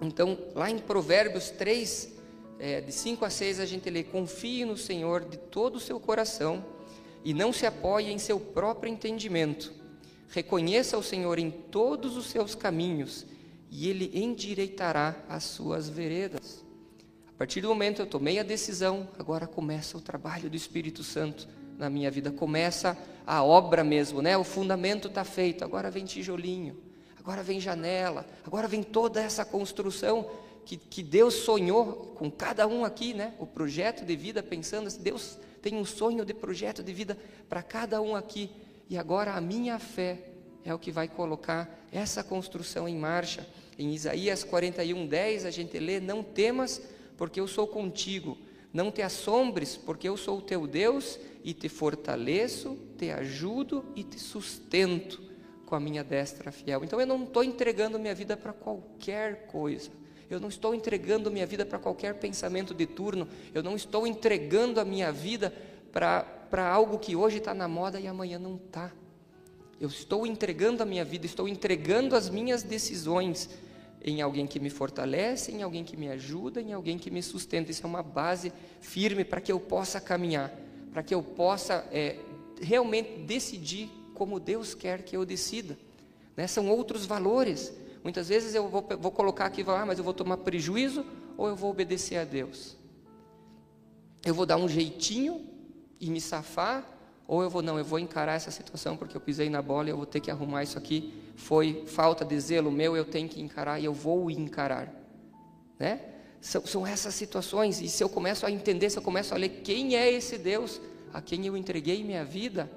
[0.00, 2.12] Então, lá em Provérbios 3,
[2.58, 6.00] é, de 5 a 6, a gente lê: Confie no Senhor de todo o seu
[6.00, 6.64] coração
[7.24, 9.72] e não se apoie em seu próprio entendimento.
[10.28, 13.26] Reconheça o Senhor em todos os seus caminhos
[13.70, 16.64] e ele endireitará as suas veredas.
[17.28, 21.48] A partir do momento eu tomei a decisão, agora começa o trabalho do Espírito Santo
[21.78, 24.36] na minha vida, começa a obra mesmo, né?
[24.36, 26.76] O fundamento está feito, agora vem tijolinho,
[27.18, 30.28] agora vem janela, agora vem toda essa construção
[30.66, 33.34] que, que Deus sonhou com cada um aqui, né?
[33.38, 37.16] O projeto de vida, pensando assim, Deus tem um sonho de projeto de vida
[37.48, 38.50] para cada um aqui.
[38.88, 40.29] E agora a minha fé
[40.64, 43.46] é o que vai colocar essa construção em marcha.
[43.78, 46.82] Em Isaías 41, 10, a gente lê: Não temas,
[47.16, 48.36] porque eu sou contigo.
[48.72, 54.04] Não te assombres, porque eu sou o teu Deus e te fortaleço, te ajudo e
[54.04, 55.20] te sustento
[55.66, 56.84] com a minha destra fiel.
[56.84, 59.90] Então eu não estou entregando minha vida para qualquer coisa.
[60.28, 63.26] Eu não estou entregando minha vida para qualquer pensamento de turno.
[63.52, 65.52] Eu não estou entregando a minha vida
[65.90, 68.92] para algo que hoje está na moda e amanhã não está.
[69.80, 73.48] Eu estou entregando a minha vida, estou entregando as minhas decisões
[74.02, 77.70] em alguém que me fortalece, em alguém que me ajuda, em alguém que me sustenta.
[77.70, 80.52] Isso é uma base firme para que eu possa caminhar,
[80.92, 82.18] para que eu possa é,
[82.60, 85.78] realmente decidir como Deus quer que eu decida.
[86.36, 86.46] Né?
[86.46, 87.72] São outros valores.
[88.04, 91.06] Muitas vezes eu vou, vou colocar aqui, ah, mas eu vou tomar prejuízo
[91.38, 92.76] ou eu vou obedecer a Deus?
[94.24, 95.46] Eu vou dar um jeitinho
[95.98, 96.86] e me safar,
[97.30, 99.90] ou eu vou, não, eu vou encarar essa situação porque eu pisei na bola e
[99.92, 101.14] eu vou ter que arrumar isso aqui.
[101.36, 104.92] Foi falta de zelo meu, eu tenho que encarar e eu vou encarar.
[105.78, 106.00] Né?
[106.40, 109.60] São, são essas situações, e se eu começo a entender, se eu começo a ler
[109.62, 110.80] quem é esse Deus
[111.12, 112.68] a quem eu entreguei minha vida,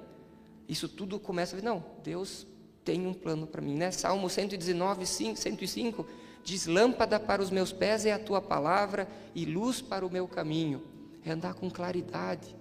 [0.68, 2.46] isso tudo começa a ver, não, Deus
[2.84, 3.90] tem um plano para mim, né?
[3.90, 6.06] Salmo 119, 5, 105
[6.44, 10.28] diz: Lâmpada para os meus pés é a tua palavra e luz para o meu
[10.28, 10.80] caminho.
[11.24, 12.54] É andar com claridade.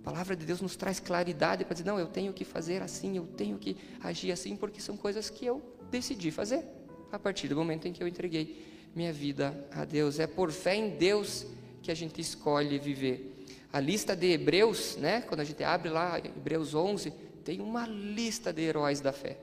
[0.00, 3.18] A palavra de Deus nos traz claridade para dizer: não, eu tenho que fazer assim,
[3.18, 6.64] eu tenho que agir assim, porque são coisas que eu decidi fazer
[7.12, 10.18] a partir do momento em que eu entreguei minha vida a Deus.
[10.18, 11.46] É por fé em Deus
[11.82, 13.46] que a gente escolhe viver.
[13.72, 17.12] A lista de Hebreus, né, quando a gente abre lá Hebreus 11,
[17.44, 19.38] tem uma lista de heróis da fé.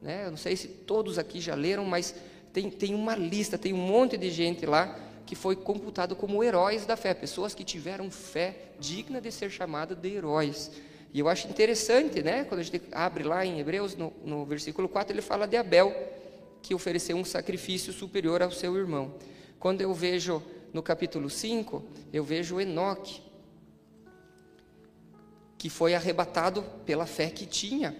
[0.00, 0.26] Né?
[0.26, 2.14] Eu não sei se todos aqui já leram, mas
[2.52, 6.86] tem, tem uma lista, tem um monte de gente lá que foi computado como heróis
[6.86, 10.70] da fé, pessoas que tiveram fé digna de ser chamada de heróis.
[11.12, 12.44] E eu acho interessante, né?
[12.44, 15.94] Quando a gente abre lá em Hebreus, no, no versículo 4, ele fala de Abel,
[16.62, 19.16] que ofereceu um sacrifício superior ao seu irmão.
[19.60, 23.20] Quando eu vejo no capítulo 5, eu vejo Enoque,
[25.58, 27.94] que foi arrebatado pela fé que tinha.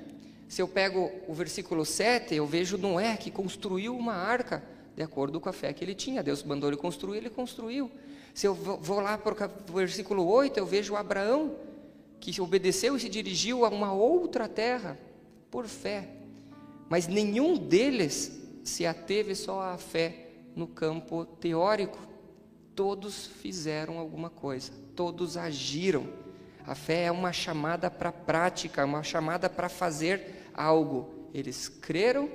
[0.48, 5.38] Se eu pego o versículo 7, eu vejo Noé que construiu uma arca de acordo
[5.38, 6.24] com a fé que ele tinha.
[6.24, 7.88] Deus mandou ele construir, ele construiu.
[8.34, 11.54] Se eu vou lá para o versículo 8, eu vejo Abraão
[12.18, 14.98] que obedeceu e se dirigiu a uma outra terra
[15.52, 16.08] por fé.
[16.88, 22.00] Mas nenhum deles se ateve só à fé no campo teórico.
[22.74, 26.08] Todos fizeram alguma coisa, todos agiram.
[26.66, 31.28] A fé é uma chamada para prática, uma chamada para fazer algo.
[31.32, 32.28] Eles creram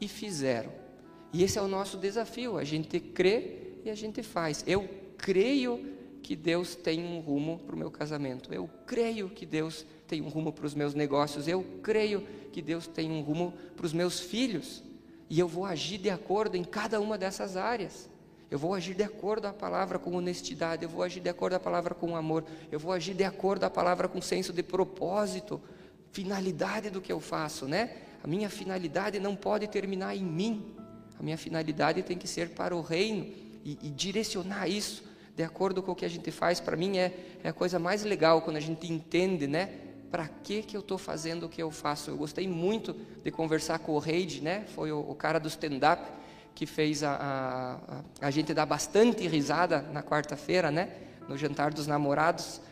[0.00, 0.85] e fizeram.
[1.36, 4.64] E esse é o nosso desafio: a gente crê e a gente faz.
[4.66, 8.54] Eu creio que Deus tem um rumo para o meu casamento.
[8.54, 11.46] Eu creio que Deus tem um rumo para os meus negócios.
[11.46, 14.82] Eu creio que Deus tem um rumo para os meus filhos.
[15.28, 18.08] E eu vou agir de acordo em cada uma dessas áreas.
[18.50, 21.60] Eu vou agir de acordo à palavra com honestidade, eu vou agir de acordo à
[21.60, 25.60] palavra com amor, eu vou agir de acordo à palavra com senso de propósito,
[26.12, 27.96] finalidade do que eu faço, né?
[28.22, 30.76] A minha finalidade não pode terminar em mim.
[31.18, 33.26] A minha finalidade tem que ser para o reino
[33.64, 35.04] e, e direcionar isso
[35.36, 36.60] de acordo com o que a gente faz.
[36.60, 37.12] Para mim é,
[37.44, 39.70] é a coisa mais legal quando a gente entende, né?
[40.10, 42.10] Para que que eu estou fazendo o que eu faço?
[42.10, 44.64] Eu gostei muito de conversar com o Reid, né?
[44.74, 46.02] Foi o, o cara do stand-up
[46.54, 47.78] que fez a,
[48.20, 50.88] a, a, gente dar bastante risada na quarta-feira, né?
[51.28, 52.62] No jantar dos namorados.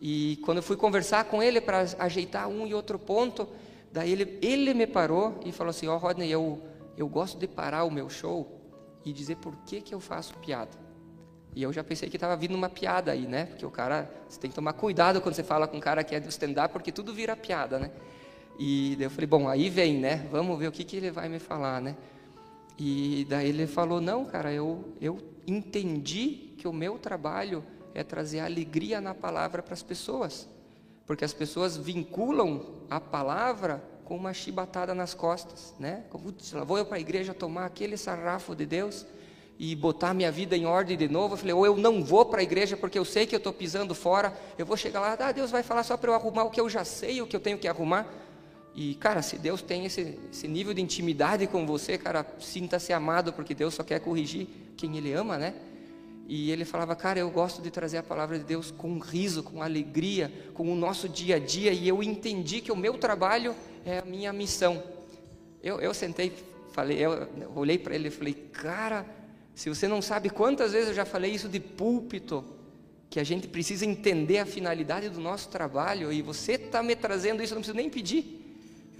[0.00, 3.48] E quando eu fui conversar com ele para ajeitar um e outro ponto,
[3.90, 6.62] daí ele, ele me parou e falou assim: Ó, oh, Rodney, eu,
[6.96, 8.60] eu gosto de parar o meu show
[9.04, 10.78] e dizer por que, que eu faço piada.
[11.54, 13.46] E eu já pensei que estava vindo uma piada aí, né?
[13.46, 16.14] Porque o cara, você tem que tomar cuidado quando você fala com um cara que
[16.14, 17.90] é do stand-up, porque tudo vira piada, né?
[18.58, 20.26] E daí eu falei, bom, aí vem, né?
[20.30, 21.96] Vamos ver o que, que ele vai me falar, né?
[22.78, 28.40] E daí ele falou: Não, cara, eu, eu entendi que o meu trabalho é trazer
[28.40, 30.48] alegria na palavra para as pessoas,
[31.06, 36.04] porque as pessoas vinculam a palavra com uma chibatada nas costas, né?
[36.10, 39.06] Putz, lá vou eu para a igreja tomar aquele sarrafo de Deus
[39.58, 41.34] e botar minha vida em ordem de novo.
[41.34, 43.52] Eu falei: Ou eu não vou para a igreja porque eu sei que eu estou
[43.52, 46.50] pisando fora, eu vou chegar lá, ah, Deus vai falar só para eu arrumar o
[46.50, 48.06] que eu já sei, o que eu tenho que arrumar.
[48.74, 53.32] E, cara, se Deus tem esse, esse nível de intimidade com você, cara, sinta-se amado,
[53.32, 55.54] porque Deus só quer corrigir quem Ele ama, né?
[56.34, 59.60] E ele falava, cara, eu gosto de trazer a palavra de Deus com riso, com
[59.60, 63.98] alegria, com o nosso dia a dia, e eu entendi que o meu trabalho é
[63.98, 64.82] a minha missão.
[65.62, 66.32] Eu, eu sentei,
[66.72, 69.04] falei, eu, olhei para ele e falei, cara,
[69.54, 72.42] se você não sabe quantas vezes eu já falei isso de púlpito,
[73.10, 77.42] que a gente precisa entender a finalidade do nosso trabalho, e você está me trazendo
[77.42, 78.41] isso, eu não preciso nem pedir.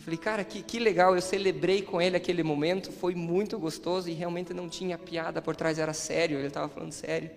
[0.05, 4.13] Falei, cara, que, que legal, eu celebrei com ele aquele momento, foi muito gostoso e
[4.13, 7.31] realmente não tinha piada por trás, era sério, ele estava falando sério.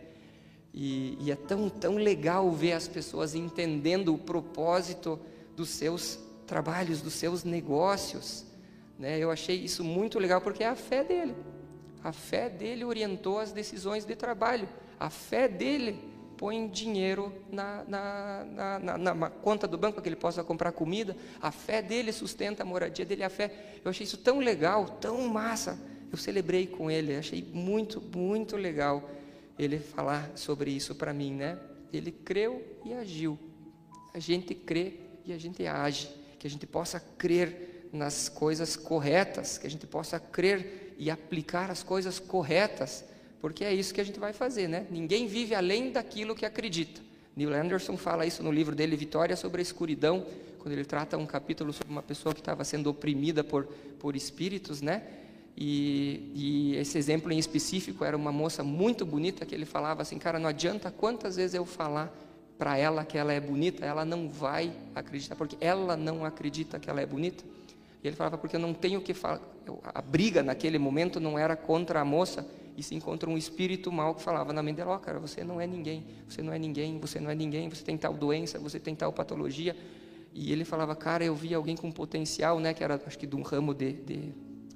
[0.73, 5.19] E, e, é tão, tão legal ver as pessoas entendendo o propósito
[5.55, 8.43] dos seus trabalhos, dos seus negócios.
[8.97, 9.19] Né?
[9.19, 11.35] Eu achei isso muito legal porque é a fé dele.
[12.03, 14.67] A fé dele orientou as decisões de trabalho.
[14.99, 15.99] A fé dele
[16.37, 21.15] põe dinheiro na, na, na, na, conta do banco para que ele possa comprar comida.
[21.41, 23.79] A fé dele sustenta a moradia dele, a fé.
[23.83, 25.79] Eu achei isso tão legal, tão massa.
[26.11, 29.09] Eu celebrei com ele, achei muito, muito legal
[29.57, 31.57] ele falar sobre isso para mim, né?
[31.91, 33.39] Ele creu e agiu.
[34.13, 36.09] A gente crê e a gente age.
[36.39, 41.71] Que a gente possa crer nas coisas corretas, que a gente possa crer e aplicar
[41.71, 43.05] as coisas corretas
[43.45, 44.87] porque é isso que a gente vai fazer, né?
[44.89, 46.99] Ninguém vive além daquilo que acredita.
[47.35, 50.25] Neil Anderson fala isso no livro dele, Vitória sobre a Escuridão,
[50.57, 53.65] quando ele trata um capítulo sobre uma pessoa que estava sendo oprimida por,
[53.99, 55.03] por espíritos, né?
[55.55, 60.17] E, e, esse exemplo em específico era uma moça muito bonita que ele falava assim,
[60.17, 62.11] cara, não adianta quantas vezes eu falar
[62.57, 66.89] para ela que ela é bonita, ela não vai acreditar, porque ela não acredita que
[66.89, 67.43] ela é bonita.
[68.03, 69.39] E ele falava, porque eu não tenho que falar.
[69.93, 72.43] A briga naquele momento não era contra a moça,
[72.77, 75.61] e se encontra um espírito mal que falava na mente dela, oh, cara, você não
[75.61, 78.79] é ninguém, você não é ninguém, você não é ninguém, você tem tal doença, você
[78.79, 79.75] tem tal patologia.
[80.33, 83.35] E ele falava, cara, eu vi alguém com potencial, né, que era, acho que de
[83.35, 84.33] um ramo de, de,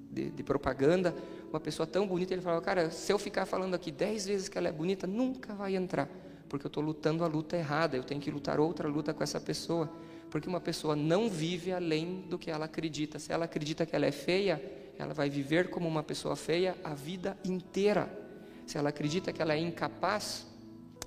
[0.10, 1.14] de, de propaganda,
[1.50, 4.58] uma pessoa tão bonita, ele falava, cara, se eu ficar falando aqui dez vezes que
[4.58, 6.08] ela é bonita, nunca vai entrar,
[6.48, 9.42] porque eu estou lutando a luta errada, eu tenho que lutar outra luta com essa
[9.42, 9.92] pessoa,
[10.30, 13.20] porque uma pessoa não vive além do que ela acredita.
[13.20, 14.62] Se ela acredita que ela é feia,
[15.00, 18.12] ela vai viver como uma pessoa feia a vida inteira.
[18.68, 20.46] Se ela acredita que ela é incapaz,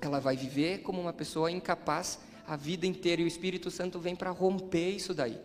[0.01, 3.21] ela vai viver como uma pessoa incapaz a vida inteira.
[3.21, 5.39] E o Espírito Santo vem para romper isso daí.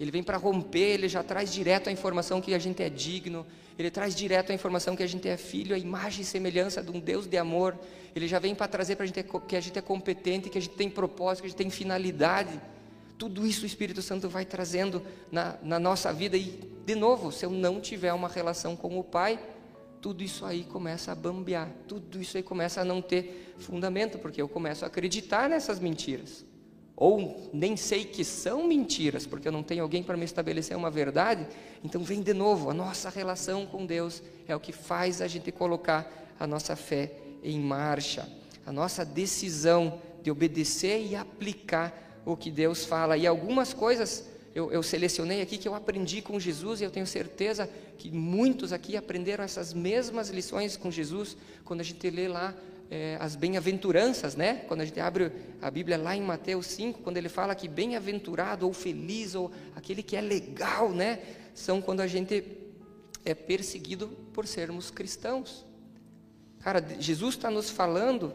[0.00, 3.46] Ele vem para romper, ele já traz direto a informação que a gente é digno,
[3.78, 6.90] ele traz direto a informação que a gente é filho, a imagem e semelhança de
[6.90, 7.78] um Deus de amor.
[8.16, 10.60] Ele já vem para trazer para a gente que a gente é competente, que a
[10.60, 12.60] gente tem propósito, que a gente tem finalidade.
[13.18, 16.36] Tudo isso o Espírito Santo vai trazendo na, na nossa vida.
[16.36, 19.40] E, de novo, se eu não tiver uma relação com o Pai,
[20.00, 24.40] tudo isso aí começa a bambear, tudo isso aí começa a não ter fundamento, porque
[24.40, 26.44] eu começo a acreditar nessas mentiras.
[26.94, 30.90] Ou nem sei que são mentiras, porque eu não tenho alguém para me estabelecer uma
[30.90, 31.46] verdade.
[31.84, 35.52] Então vem de novo, a nossa relação com Deus é o que faz a gente
[35.52, 37.12] colocar a nossa fé
[37.42, 38.28] em marcha.
[38.64, 43.16] A nossa decisão de obedecer e aplicar o que Deus fala.
[43.16, 47.06] E algumas coisas eu, eu, selecionei aqui que eu aprendi com Jesus, e eu tenho
[47.06, 52.54] certeza que muitos aqui aprenderam essas mesmas lições com Jesus, quando a gente lê lá
[52.90, 54.64] é, as bem-aventuranças, né?
[54.66, 58.66] Quando a gente abre a Bíblia lá em Mateus 5, quando ele fala que bem-aventurado
[58.66, 61.20] ou feliz, ou aquele que é legal, né?
[61.54, 62.42] São quando a gente
[63.24, 65.66] é perseguido por sermos cristãos.
[66.60, 68.32] Cara, Jesus está nos falando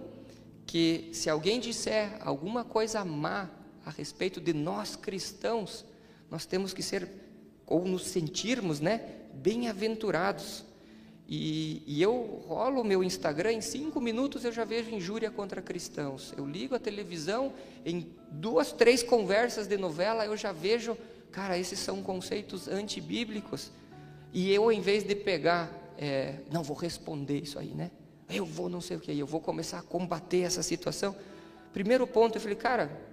[0.68, 3.50] que se alguém disser alguma coisa má
[3.92, 5.86] a respeito de nós cristãos,
[6.30, 7.10] nós temos que ser
[7.68, 9.02] ou nos sentirmos, né,
[9.34, 10.64] bem-aventurados.
[11.28, 15.62] E, e, eu rolo o meu Instagram, em cinco minutos eu já vejo injúria contra
[15.62, 16.34] cristãos.
[16.36, 17.54] Eu ligo a televisão,
[17.86, 20.98] em duas, três conversas de novela eu já vejo,
[21.32, 23.72] cara, esses são conceitos antibíblicos.
[24.34, 27.92] E eu, em vez de pegar, é, não vou responder isso aí, né?
[28.30, 31.16] Eu vou não sei o que, eu vou começar a combater essa situação.
[31.72, 33.11] Primeiro ponto, eu falei, cara,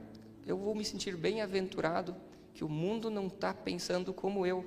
[0.49, 2.17] eu vou me sentir bem-aventurado
[2.55, 4.65] que o mundo não está pensando como eu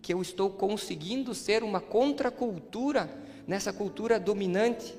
[0.00, 3.10] que eu estou conseguindo ser uma contracultura
[3.46, 4.94] nessa cultura dominante,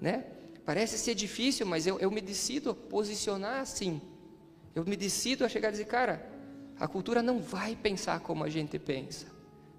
[0.00, 0.26] né?
[0.66, 4.02] Parece ser difícil, mas eu, eu me decido a posicionar assim.
[4.74, 6.28] Eu me decido a chegar a dizer, cara,
[6.78, 9.26] a cultura não vai pensar como a gente pensa.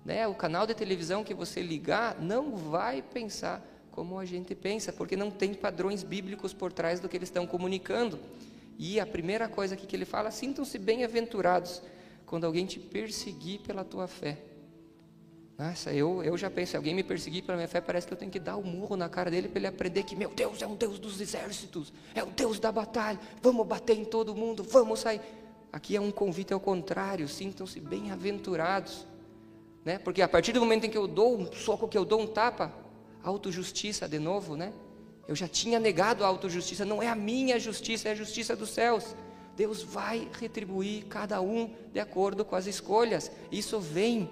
[0.04, 0.26] Né?
[0.26, 5.16] O canal de televisão que você ligar não vai pensar como a gente pensa, porque
[5.16, 8.18] não tem padrões bíblicos por trás do que eles estão comunicando.
[8.84, 11.84] E a primeira coisa que ele fala, sintam-se bem-aventurados
[12.26, 14.40] quando alguém te perseguir pela tua fé.
[15.56, 18.18] Nossa, eu, eu já penso, se alguém me perseguir pela minha fé, parece que eu
[18.18, 20.66] tenho que dar um murro na cara dele para ele aprender que, meu Deus, é
[20.66, 25.02] um Deus dos exércitos, é o Deus da batalha, vamos bater em todo mundo, vamos
[25.02, 25.22] sair.
[25.72, 29.06] Aqui é um convite ao contrário, sintam-se bem-aventurados.
[29.86, 30.00] Né?
[30.00, 32.26] Porque a partir do momento em que eu dou um soco, que eu dou um
[32.26, 32.74] tapa,
[33.22, 34.74] autojustiça de novo, né?
[35.32, 38.70] Eu já tinha negado a autojustiça, não é a minha justiça, é a justiça dos
[38.70, 39.16] céus.
[39.56, 43.32] Deus vai retribuir cada um de acordo com as escolhas.
[43.52, 44.30] Isso vem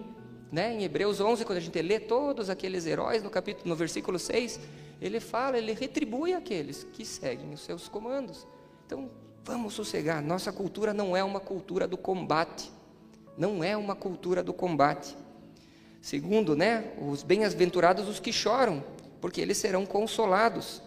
[0.52, 0.74] né?
[0.74, 4.60] Em Hebreus 11, quando a gente lê todos aqueles heróis, no capítulo, no versículo 6,
[5.02, 8.48] ele fala, ele retribui aqueles que seguem os seus comandos.
[8.86, 9.10] Então,
[9.44, 10.22] vamos sossegar.
[10.22, 12.72] Nossa cultura não é uma cultura do combate.
[13.38, 15.16] Não é uma cultura do combate.
[16.02, 18.84] Segundo, né, os bem-aventurados os que choram,
[19.22, 20.82] porque eles serão consolados.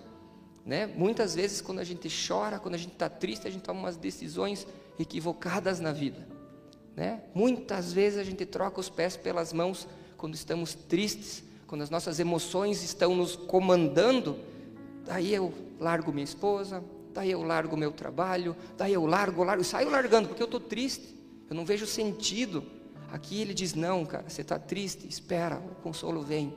[0.64, 0.86] Né?
[0.86, 3.96] Muitas vezes, quando a gente chora, quando a gente está triste, a gente toma umas
[3.96, 4.66] decisões
[4.98, 6.26] equivocadas na vida.
[6.94, 7.22] Né?
[7.34, 12.20] Muitas vezes a gente troca os pés pelas mãos quando estamos tristes, quando as nossas
[12.20, 14.38] emoções estão nos comandando.
[15.04, 19.90] Daí eu largo minha esposa, daí eu largo meu trabalho, daí eu largo, largo, saio
[19.90, 21.16] largando porque eu estou triste,
[21.50, 22.62] eu não vejo sentido.
[23.10, 26.54] Aqui ele diz: Não, cara, você está triste, espera, o consolo vem,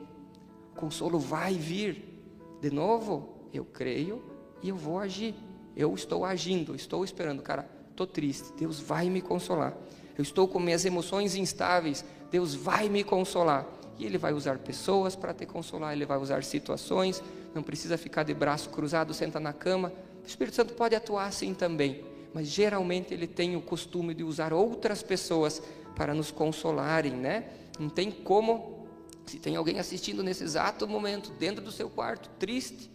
[0.74, 2.14] o consolo vai vir.
[2.60, 4.22] De novo, eu creio
[4.62, 5.34] e eu vou agir.
[5.76, 9.76] Eu estou agindo, estou esperando, cara, estou triste, Deus vai me consolar
[10.16, 13.66] eu estou com minhas emoções instáveis, Deus vai me consolar.
[13.98, 17.22] E Ele vai usar pessoas para te consolar, Ele vai usar situações,
[17.54, 19.92] não precisa ficar de braço cruzado, senta na cama.
[20.22, 24.52] O Espírito Santo pode atuar assim também, mas geralmente Ele tem o costume de usar
[24.52, 25.62] outras pessoas
[25.94, 27.44] para nos consolarem, né?
[27.78, 28.86] Não tem como,
[29.26, 32.90] se tem alguém assistindo nesse exato momento, dentro do seu quarto, triste,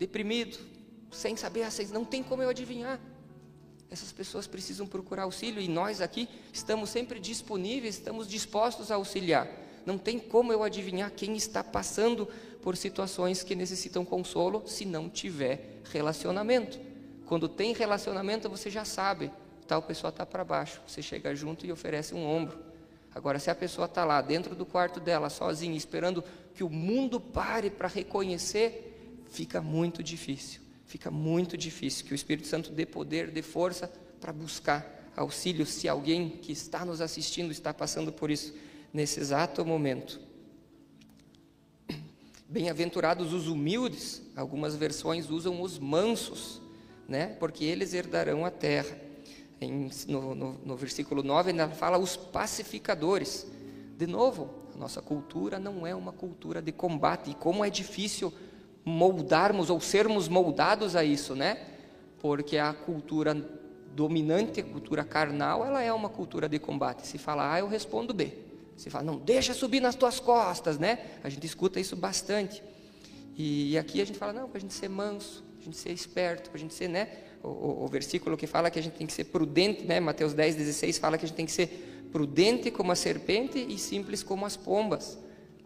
[0.00, 0.58] deprimido,
[1.12, 3.00] sem saber, não tem como eu adivinhar
[3.90, 9.48] essas pessoas precisam procurar auxílio e nós aqui estamos sempre disponíveis, estamos dispostos a auxiliar.
[9.84, 12.26] Não tem como eu adivinhar quem está passando
[12.62, 16.78] por situações que necessitam consolo se não tiver relacionamento.
[17.26, 19.32] Quando tem relacionamento, você já sabe,
[19.66, 22.58] tal pessoa está para baixo, você chega junto e oferece um ombro.
[23.12, 26.22] Agora, se a pessoa está lá dentro do quarto dela, sozinha, esperando
[26.54, 28.89] que o mundo pare para reconhecer,
[29.30, 30.60] fica muito difícil
[30.90, 32.04] fica muito difícil.
[32.04, 36.84] Que o Espírito Santo dê poder, dê força para buscar auxílio se alguém que está
[36.84, 38.52] nos assistindo está passando por isso
[38.92, 40.20] nesse exato momento.
[42.48, 46.60] Bem-aventurados os humildes, algumas versões usam os mansos,
[47.08, 47.36] né?
[47.38, 48.98] porque eles herdarão a terra.
[49.60, 53.46] Em, no, no, no versículo 9 ainda fala os pacificadores.
[53.96, 58.32] De novo, a nossa cultura não é uma cultura de combate, e como é difícil
[58.90, 61.58] moldarmos ou sermos moldados a isso, né?
[62.18, 63.34] Porque a cultura
[63.94, 67.06] dominante, a cultura carnal, ela é uma cultura de combate.
[67.06, 68.32] Se fala A, eu respondo B.
[68.76, 71.00] Se fala, não, deixa subir nas tuas costas, né?
[71.22, 72.62] A gente escuta isso bastante.
[73.36, 75.76] E, e aqui a gente fala, não, para a gente ser manso, para a gente
[75.76, 77.08] ser esperto, para a gente ser, né?
[77.42, 80.00] O, o, o, versículo que fala que a gente tem que ser prudente, né?
[80.00, 83.78] Mateus 10, 16 fala que a gente tem que ser prudente como a serpente e
[83.78, 85.18] simples como as pombas,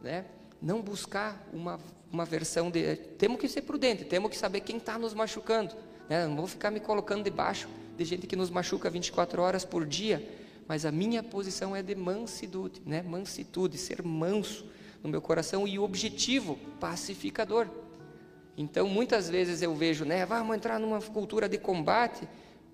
[0.03, 0.25] né?
[0.61, 1.79] Não buscar uma
[2.14, 2.96] uma versão de.
[3.18, 5.74] Temos que ser prudente, temos que saber quem está nos machucando.
[6.08, 6.26] Né?
[6.26, 10.26] Não vou ficar me colocando debaixo de gente que nos machuca 24 horas por dia,
[10.68, 13.02] mas a minha posição é de mansitude, né?
[13.02, 14.64] mansitude, ser manso
[15.02, 17.68] no meu coração e objetivo pacificador.
[18.56, 22.26] Então, muitas vezes eu vejo, né, vamos entrar numa cultura de combate,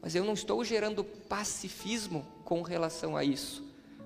[0.03, 3.64] mas eu não estou gerando pacifismo com relação a isso.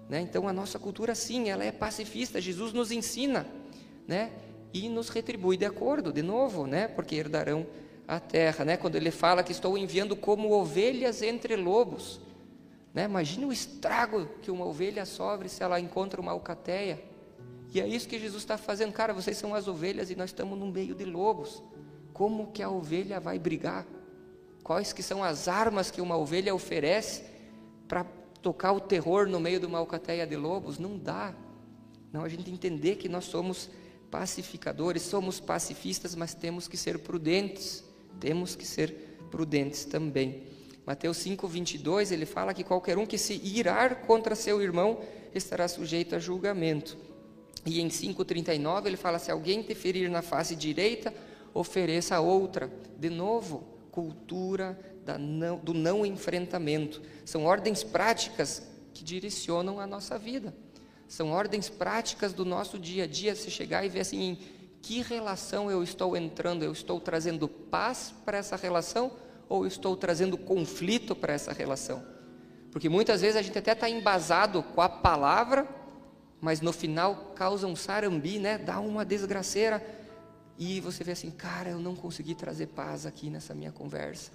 [0.08, 0.20] Né?
[0.20, 2.40] Então a nossa cultura sim, ela é pacifista.
[2.40, 3.46] Jesus nos ensina,
[4.06, 4.30] né?
[4.74, 6.88] E nos retribui de acordo, de novo, né?
[6.88, 7.64] Porque herdarão
[8.08, 8.76] a terra, né?
[8.76, 12.20] Quando ele fala que estou enviando como ovelhas entre lobos,
[12.92, 13.04] né?
[13.04, 17.00] Imagine o estrago que uma ovelha sofre se ela encontra uma alcateia.
[17.72, 19.14] E é isso que Jesus está fazendo, cara.
[19.14, 21.62] Vocês são as ovelhas e nós estamos no meio de lobos.
[22.12, 23.86] Como que a ovelha vai brigar?
[24.64, 27.24] Quais que são as armas que uma ovelha oferece
[27.86, 28.04] para
[28.42, 30.78] tocar o terror no meio de uma alcateia de lobos?
[30.78, 31.32] Não dá.
[32.12, 33.70] Não, a gente entender que nós somos
[34.14, 37.82] pacificadores, somos pacifistas, mas temos que ser prudentes.
[38.20, 40.44] Temos que ser prudentes também.
[40.86, 45.00] Mateus 5, 22, ele fala que qualquer um que se irar contra seu irmão
[45.34, 46.96] estará sujeito a julgamento.
[47.66, 51.12] E em 5,39 ele fala: se alguém te ferir na face direita,
[51.52, 52.70] ofereça outra.
[52.96, 54.78] De novo, cultura
[55.18, 57.02] não, do não enfrentamento.
[57.24, 58.62] São ordens práticas
[58.92, 60.54] que direcionam a nossa vida.
[61.08, 63.34] São ordens práticas do nosso dia a dia.
[63.34, 64.38] Se chegar e ver assim, em
[64.82, 66.62] que relação eu estou entrando?
[66.62, 69.12] Eu estou trazendo paz para essa relação
[69.48, 72.04] ou estou trazendo conflito para essa relação?
[72.70, 75.68] Porque muitas vezes a gente até está embasado com a palavra,
[76.40, 78.58] mas no final causa um sarambi, né?
[78.58, 79.82] Dá uma desgraceira
[80.58, 84.32] e você vê assim, cara, eu não consegui trazer paz aqui nessa minha conversa.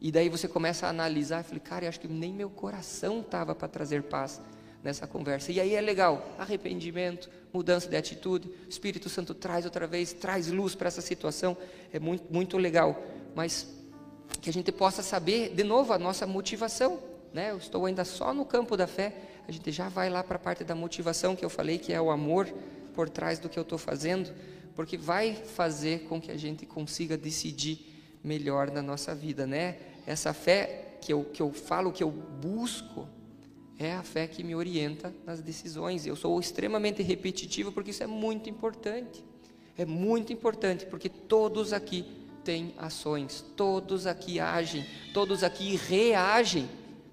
[0.00, 3.20] E daí você começa a analisar e fala, cara, eu acho que nem meu coração
[3.20, 4.40] estava para trazer paz
[4.84, 5.50] nessa conversa.
[5.50, 10.48] E aí é legal, arrependimento, mudança de atitude, o Espírito Santo traz outra vez, traz
[10.48, 11.56] luz para essa situação,
[11.92, 13.02] é muito, muito legal.
[13.34, 13.66] Mas
[14.40, 16.98] que a gente possa saber, de novo, a nossa motivação.
[17.32, 17.50] Né?
[17.50, 19.12] Eu estou ainda só no campo da fé,
[19.48, 22.00] a gente já vai lá para a parte da motivação que eu falei, que é
[22.00, 22.46] o amor
[22.94, 24.30] por trás do que eu estou fazendo
[24.74, 27.78] porque vai fazer com que a gente consiga decidir
[28.22, 29.76] melhor na nossa vida, né?
[30.06, 33.08] Essa fé que eu, que eu falo, que eu busco,
[33.78, 36.06] é a fé que me orienta nas decisões.
[36.06, 39.24] Eu sou extremamente repetitivo porque isso é muito importante.
[39.76, 42.04] É muito importante porque todos aqui
[42.44, 46.68] têm ações, todos aqui agem, todos aqui reagem.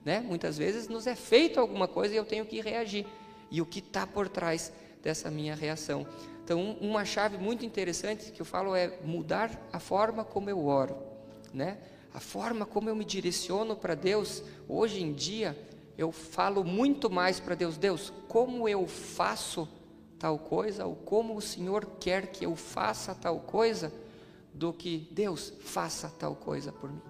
[0.05, 0.20] Né?
[0.20, 3.05] Muitas vezes nos é feito alguma coisa e eu tenho que reagir.
[3.49, 6.05] E o que está por trás dessa minha reação?
[6.43, 10.97] Então, uma chave muito interessante que eu falo é mudar a forma como eu oro,
[11.53, 11.78] né?
[12.14, 14.43] A forma como eu me direciono para Deus.
[14.68, 15.57] Hoje em dia,
[15.98, 19.68] eu falo muito mais para Deus, Deus, como eu faço
[20.18, 23.92] tal coisa, ou como o Senhor quer que eu faça tal coisa,
[24.54, 27.02] do que Deus faça tal coisa por mim.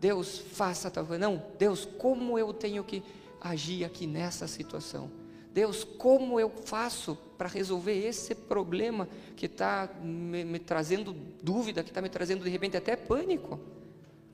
[0.00, 1.20] Deus faça tal coisa.
[1.20, 3.02] Não, Deus, como eu tenho que
[3.40, 5.10] agir aqui nessa situação?
[5.52, 11.90] Deus, como eu faço para resolver esse problema que está me, me, trazendo dúvida, que
[11.90, 13.58] está me trazendo de repente até pânico,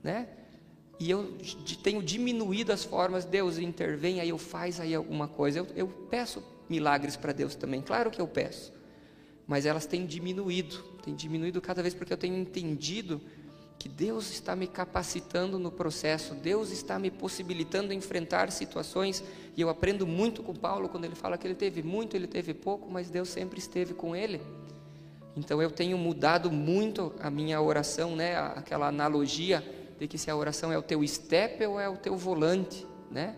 [0.02, 0.28] né?
[0.98, 1.36] E eu
[1.82, 5.58] tenho diminuído as formas, Deus intervém, aí eu faz aí alguma coisa.
[5.58, 8.72] Eu, eu peço milagres para Deus também, claro que eu peço,
[9.46, 13.20] mas elas têm diminuído, têm diminuído cada vez porque eu tenho entendido
[13.78, 19.22] que Deus está me capacitando no processo, Deus está me possibilitando enfrentar situações,
[19.56, 22.54] e eu aprendo muito com Paulo quando ele fala que ele teve muito, ele teve
[22.54, 24.40] pouco, mas Deus sempre esteve com ele.
[25.36, 28.36] Então eu tenho mudado muito a minha oração, né?
[28.38, 29.62] Aquela analogia
[29.98, 33.36] de que se a oração é o teu step ou é o teu volante, né?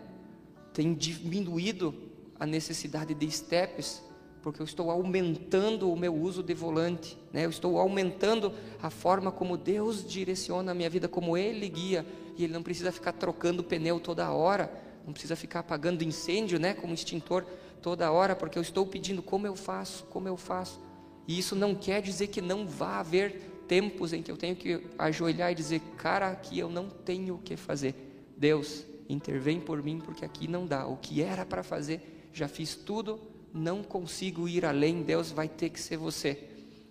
[0.73, 1.93] Tem diminuído
[2.39, 4.01] a necessidade de steps
[4.41, 7.45] porque eu estou aumentando o meu uso de volante, né?
[7.45, 12.05] eu estou aumentando a forma como Deus direciona a minha vida, como Ele guia,
[12.37, 14.71] e Ele não precisa ficar trocando pneu toda hora,
[15.05, 17.45] não precisa ficar apagando incêndio, né, como extintor
[17.81, 20.79] toda hora, porque eu estou pedindo como eu faço, como eu faço,
[21.27, 24.81] e isso não quer dizer que não vá haver tempos em que eu tenho que
[24.97, 27.93] ajoelhar e dizer, cara, aqui eu não tenho o que fazer,
[28.35, 32.73] Deus, intervém por mim, porque aqui não dá, o que era para fazer, já fiz
[32.73, 33.21] tudo,
[33.53, 36.45] não consigo ir além, Deus vai ter que ser você.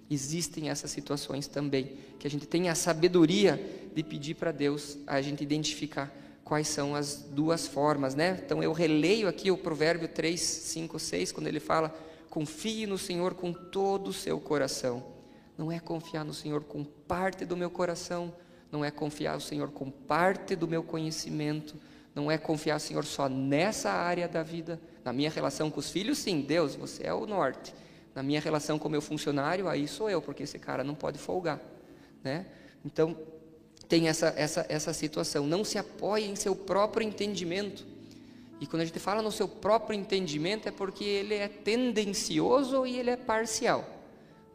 [0.08, 3.60] Existem essas situações também, que a gente tem a sabedoria
[3.94, 6.14] de pedir para Deus a gente identificar
[6.44, 8.40] quais são as duas formas, né?
[8.44, 11.94] Então eu releio aqui o provérbio 3, 5, 6, quando ele fala:
[12.30, 15.17] confie no Senhor com todo o seu coração.
[15.58, 18.32] Não é confiar no Senhor com parte do meu coração,
[18.70, 21.76] não é confiar no Senhor com parte do meu conhecimento,
[22.14, 26.18] não é confiar Senhor só nessa área da vida, na minha relação com os filhos,
[26.18, 27.74] sim, Deus, você é o norte.
[28.14, 31.18] Na minha relação com o meu funcionário, aí sou eu, porque esse cara não pode
[31.18, 31.60] folgar.
[32.22, 32.46] Né?
[32.84, 33.16] Então,
[33.88, 35.46] tem essa, essa, essa situação.
[35.46, 37.86] Não se apoie em seu próprio entendimento.
[38.60, 42.98] E quando a gente fala no seu próprio entendimento, é porque ele é tendencioso e
[42.98, 43.97] ele é parcial.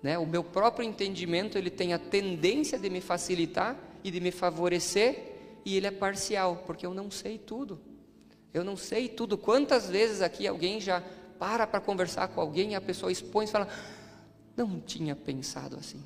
[0.03, 0.17] Né?
[0.17, 5.31] O meu próprio entendimento ele tem a tendência de me facilitar e de me favorecer,
[5.65, 7.79] e ele é parcial, porque eu não sei tudo.
[8.53, 9.37] Eu não sei tudo.
[9.37, 11.01] Quantas vezes aqui alguém já
[11.39, 13.67] para para conversar com alguém e a pessoa expõe e fala:
[14.57, 16.03] Não tinha pensado assim.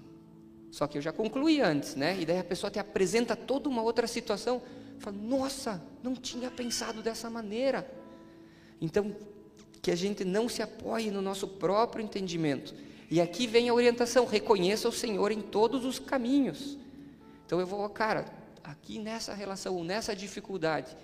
[0.72, 2.16] Só que eu já concluí antes, né?
[2.20, 4.62] E daí a pessoa te apresenta toda uma outra situação.
[5.00, 7.90] Fala: Nossa, não tinha pensado dessa maneira.
[8.80, 9.16] Então,
[9.82, 12.76] que a gente não se apoie no nosso próprio entendimento.
[13.10, 16.78] E aqui vem a orientação: reconheça o Senhor em todos os caminhos.
[17.46, 18.26] Então eu vou, cara,
[18.64, 20.96] aqui nessa relação, nessa dificuldade,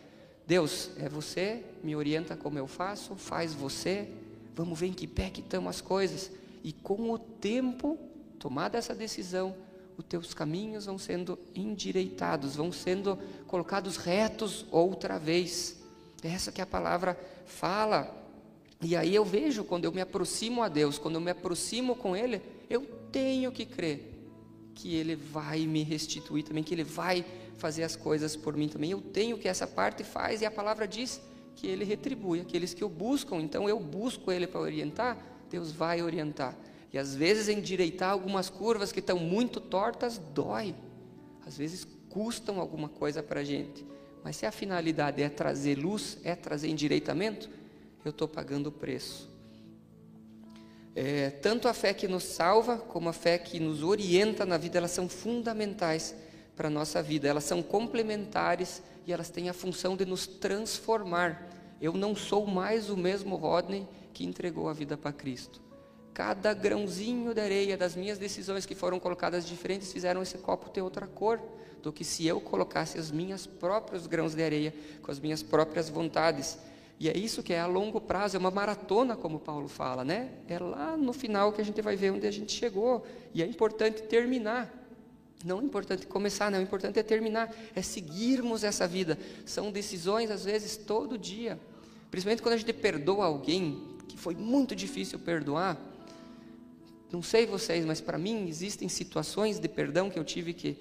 [0.46, 4.10] Deus, é você, me orienta como eu faço, faz você,
[4.54, 6.30] vamos ver em que pé que estão as coisas.
[6.64, 7.98] E com o tempo,
[8.40, 9.56] tomada essa decisão,
[9.98, 15.82] os teus caminhos vão sendo endireitados, vão sendo colocados retos outra vez.
[16.24, 18.23] É essa que a palavra fala.
[18.84, 22.16] E aí eu vejo quando eu me aproximo a Deus, quando eu me aproximo com
[22.16, 22.82] Ele, eu
[23.12, 24.14] tenho que crer
[24.74, 27.26] que Ele vai me restituir também, que Ele vai
[27.58, 28.92] fazer as coisas por mim também.
[28.92, 31.22] Eu tenho que essa parte faz e a palavra diz
[31.56, 33.38] que Ele retribui aqueles que o buscam.
[33.38, 35.18] Então eu busco Ele para orientar,
[35.50, 36.58] Deus vai orientar.
[36.92, 40.76] E às vezes endireitar algumas curvas que estão muito tortas dói.
[41.46, 43.86] Às vezes custam alguma coisa para a gente.
[44.24, 47.50] Mas se a finalidade é trazer luz, é trazer endireitamento,
[48.06, 49.30] eu estou pagando o preço.
[50.96, 54.78] É, tanto a fé que nos salva, como a fé que nos orienta na vida,
[54.78, 56.16] elas são fundamentais
[56.56, 61.50] para a nossa vida, elas são complementares e elas têm a função de nos transformar.
[61.82, 65.62] Eu não sou mais o mesmo Rodney que entregou a vida para Cristo.
[66.14, 70.84] Cada grãozinho de areia das minhas decisões que foram colocadas diferentes fizeram esse copo ter
[70.84, 71.42] outra cor
[71.82, 75.90] do que se eu colocasse os meus próprios grãos de areia com as minhas próprias
[75.90, 76.58] vontades.
[77.04, 80.32] E é isso que é a longo prazo, é uma maratona, como Paulo fala, né?
[80.48, 83.06] É lá no final que a gente vai ver onde a gente chegou.
[83.34, 84.74] E é importante terminar.
[85.44, 89.20] Não é importante começar, não, é importante é terminar, é seguirmos essa vida.
[89.46, 91.60] São decisões, às vezes, todo dia.
[92.10, 95.78] Principalmente quando a gente perdoa alguém, que foi muito difícil perdoar.
[97.12, 100.78] Não sei vocês, mas para mim existem situações de perdão que eu tive que,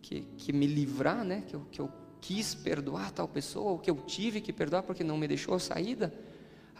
[0.00, 1.42] que, que me livrar, né?
[1.48, 1.90] que, eu, que eu
[2.24, 6.12] quis perdoar tal pessoa, ou que eu tive que perdoar porque não me deixou saída,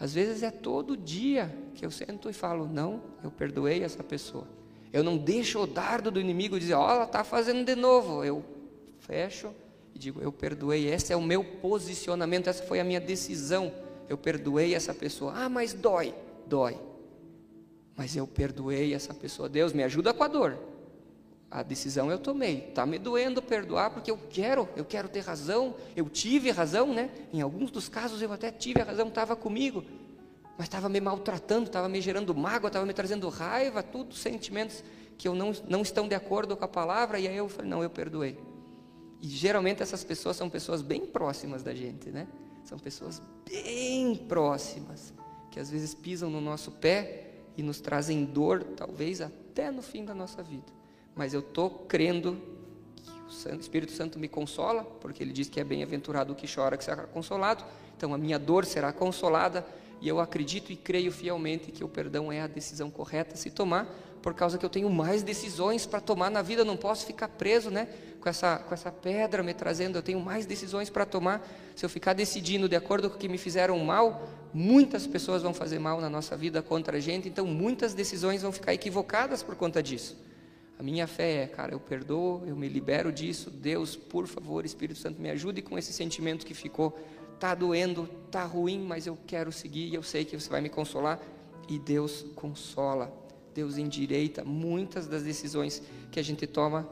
[0.00, 4.48] às vezes é todo dia que eu sento e falo: Não, eu perdoei essa pessoa.
[4.90, 8.24] Eu não deixo o dardo do inimigo dizer: Ó, oh, ela está fazendo de novo.
[8.24, 8.42] Eu
[9.00, 9.54] fecho
[9.94, 10.88] e digo: Eu perdoei.
[10.88, 13.70] Esse é o meu posicionamento, essa foi a minha decisão.
[14.08, 15.34] Eu perdoei essa pessoa.
[15.36, 16.14] Ah, mas dói.
[16.46, 16.80] Dói.
[17.94, 19.46] Mas eu perdoei essa pessoa.
[19.46, 20.73] Deus me ajuda com a dor
[21.54, 22.66] a decisão eu tomei.
[22.68, 25.76] Está me doendo perdoar porque eu quero, eu quero ter razão.
[25.94, 27.10] Eu tive razão, né?
[27.32, 29.84] Em alguns dos casos eu até tive a razão, estava comigo,
[30.58, 34.82] mas estava me maltratando, estava me gerando mágoa, estava me trazendo raiva, tudo sentimentos
[35.16, 37.20] que eu não, não estão de acordo com a palavra.
[37.20, 38.36] E aí eu falei, não, eu perdoei.
[39.22, 42.26] E geralmente essas pessoas são pessoas bem próximas da gente, né?
[42.64, 45.14] São pessoas bem próximas,
[45.52, 50.04] que às vezes pisam no nosso pé e nos trazem dor, talvez até no fim
[50.04, 50.73] da nossa vida
[51.14, 52.40] mas eu estou crendo
[53.42, 56.76] que o Espírito Santo me consola, porque ele diz que é bem-aventurado o que chora,
[56.76, 57.64] que será consolado.
[57.96, 59.66] Então a minha dor será consolada,
[60.00, 63.50] e eu acredito e creio fielmente que o perdão é a decisão correta a se
[63.50, 63.86] tomar,
[64.20, 67.28] por causa que eu tenho mais decisões para tomar na vida, eu não posso ficar
[67.28, 67.88] preso, né?
[68.20, 71.46] Com essa, com essa pedra me trazendo, eu tenho mais decisões para tomar.
[71.76, 75.52] Se eu ficar decidindo de acordo com o que me fizeram mal, muitas pessoas vão
[75.52, 79.56] fazer mal na nossa vida contra a gente, então muitas decisões vão ficar equivocadas por
[79.56, 80.16] conta disso.
[80.78, 83.50] A minha fé é, cara, eu perdoo, eu me libero disso.
[83.50, 86.98] Deus, por favor, Espírito Santo, me ajude com esse sentimento que ficou.
[87.38, 90.68] Tá doendo, tá ruim, mas eu quero seguir e eu sei que você vai me
[90.68, 91.20] consolar.
[91.68, 93.12] E Deus consola,
[93.54, 96.88] Deus endireita muitas das decisões que a gente toma.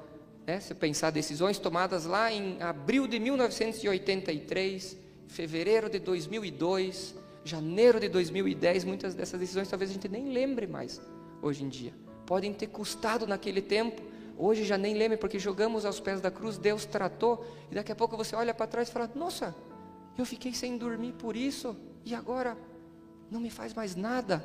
[0.47, 0.61] Né?
[0.61, 8.85] Se pensar decisões tomadas lá em abril de 1983, fevereiro de 2002, janeiro de 2010,
[8.85, 11.01] muitas dessas decisões talvez a gente nem lembre mais
[11.43, 11.93] hoje em dia
[12.33, 14.01] podem ter custado naquele tempo.
[14.39, 17.95] Hoje já nem lembro, porque jogamos aos pés da cruz, Deus tratou, e daqui a
[17.95, 19.55] pouco você olha para trás e fala: Nossa,
[20.17, 21.77] eu fiquei sem dormir por isso,
[22.07, 22.57] e agora
[23.31, 24.43] não me faz mais nada.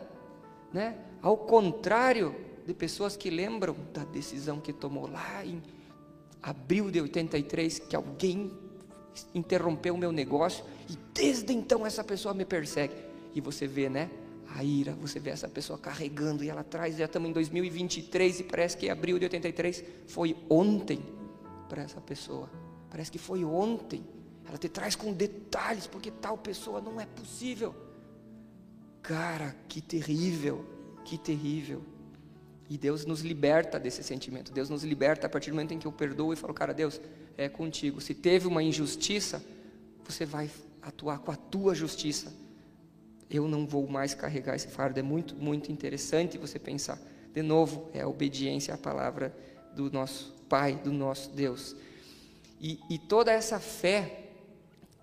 [0.74, 0.98] Né?
[1.22, 2.36] Ao contrário
[2.66, 5.64] de pessoas que lembram da decisão que tomou lá em
[6.44, 8.52] abril de 83, que alguém
[9.34, 12.96] interrompeu o meu negócio, e desde então essa pessoa me persegue.
[13.34, 14.10] E você vê, né?
[14.56, 18.44] A ira, você vê essa pessoa carregando e ela traz, já estamos em 2023 e
[18.44, 21.04] parece que abril de 83 foi ontem
[21.68, 22.50] para essa pessoa.
[22.90, 24.04] Parece que foi ontem.
[24.48, 27.76] Ela te traz com detalhes, porque tal pessoa não é possível.
[29.02, 30.66] Cara, que terrível,
[31.04, 31.84] que terrível.
[32.70, 34.52] E Deus nos liberta desse sentimento.
[34.52, 37.00] Deus nos liberta a partir do momento em que eu perdoo e falo, cara, Deus,
[37.38, 38.02] é contigo.
[38.02, 39.44] Se teve uma injustiça,
[40.06, 40.50] você vai
[40.82, 42.34] atuar com a tua justiça,
[43.30, 45.00] eu não vou mais carregar esse fardo.
[45.00, 47.00] É muito, muito interessante você pensar.
[47.34, 49.36] De novo, é a obediência à palavra
[49.76, 51.76] do nosso Pai, do nosso Deus.
[52.60, 54.24] E, e toda essa fé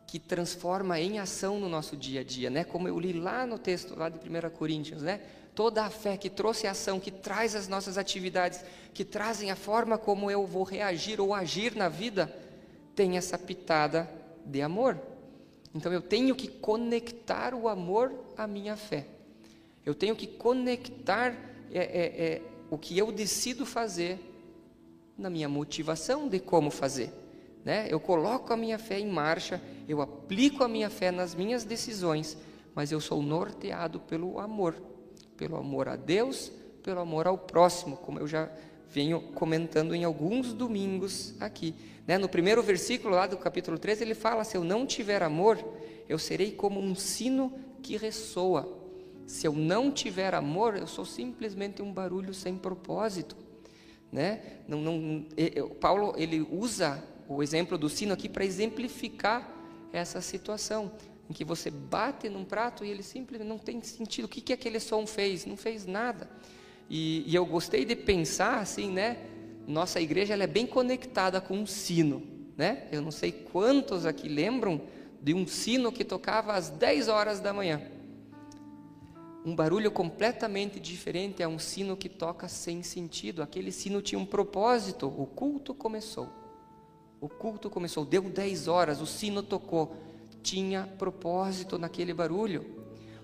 [0.07, 2.65] que transforma em ação no nosso dia a dia, né?
[2.65, 5.21] Como eu li lá no texto lá de 1 Coríntios, né?
[5.55, 9.99] Toda a fé que trouxe ação, que traz as nossas atividades, que trazem a forma
[9.99, 12.33] como eu vou reagir ou agir na vida,
[12.95, 14.09] tem essa pitada
[14.45, 14.99] de amor.
[15.75, 19.07] Então eu tenho que conectar o amor à minha fé.
[19.85, 21.35] Eu tenho que conectar
[21.71, 24.19] é, é, é, o que eu decido fazer
[25.19, 27.13] na minha motivação de como fazer.
[27.65, 27.89] Né?
[27.91, 32.37] Eu coloco a minha fé em marcha, eu aplico a minha fé nas minhas decisões,
[32.75, 34.77] mas eu sou norteado pelo amor,
[35.37, 36.53] pelo amor a Deus,
[36.83, 38.51] pelo amor ao próximo, como eu já
[38.95, 41.75] venho comentando em alguns domingos aqui.
[42.07, 42.17] Né?
[42.17, 45.59] No primeiro versículo lá do capítulo 13, ele fala: Se eu não tiver amor,
[46.09, 48.83] eu serei como um sino que ressoa.
[49.27, 53.37] Se eu não tiver amor, eu sou simplesmente um barulho sem propósito.
[54.13, 54.61] Né?
[54.69, 55.27] Não, não,
[55.81, 59.51] Paulo ele usa o exemplo do sino aqui para exemplificar
[59.93, 60.93] essa situação
[61.29, 64.27] em que você bate num prato e ele simplesmente não tem sentido.
[64.27, 65.47] O que, que aquele som fez?
[65.47, 66.29] Não fez nada.
[66.89, 69.19] E, e eu gostei de pensar assim, né?
[69.67, 72.23] Nossa igreja ela é bem conectada com um sino,
[72.57, 72.87] né?
[72.93, 74.81] Eu não sei quantos aqui lembram
[75.21, 77.81] de um sino que tocava às 10 horas da manhã.
[79.45, 83.43] Um barulho completamente diferente é um sino que toca sem sentido.
[83.43, 85.07] Aquele sino tinha um propósito.
[85.07, 86.29] O culto começou.
[87.21, 89.97] O culto começou, deu 10 horas, o sino tocou.
[90.43, 92.65] Tinha propósito naquele barulho.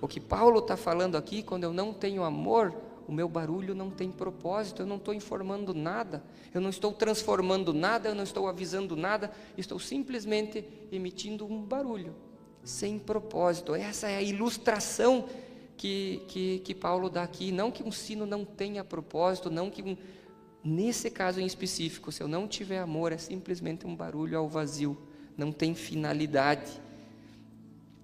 [0.01, 2.75] O que Paulo está falando aqui, quando eu não tenho amor,
[3.11, 6.23] o meu barulho não tem propósito, eu não estou informando nada,
[6.55, 12.15] eu não estou transformando nada, eu não estou avisando nada, estou simplesmente emitindo um barulho,
[12.63, 13.75] sem propósito.
[13.75, 15.29] Essa é a ilustração
[15.77, 17.51] que, que, que Paulo dá aqui.
[17.51, 19.97] Não que um sino não tenha propósito, não que um,
[20.63, 24.97] Nesse caso em específico, se eu não tiver amor, é simplesmente um barulho ao vazio,
[25.37, 26.71] não tem finalidade.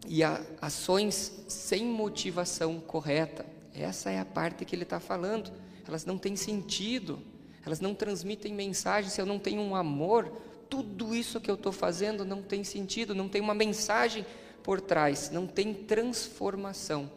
[0.08, 0.22] E
[0.60, 3.44] ações sem motivação correta,
[3.82, 5.52] essa é a parte que ele está falando.
[5.86, 7.20] Elas não têm sentido,
[7.64, 9.10] elas não transmitem mensagem.
[9.10, 10.30] Se eu não tenho um amor,
[10.68, 14.24] tudo isso que eu estou fazendo não tem sentido, não tem uma mensagem
[14.62, 17.10] por trás, não tem transformação.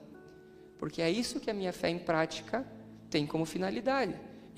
[0.77, 2.65] Porque é isso que a minha fé em prática
[3.09, 4.15] tem como finalidade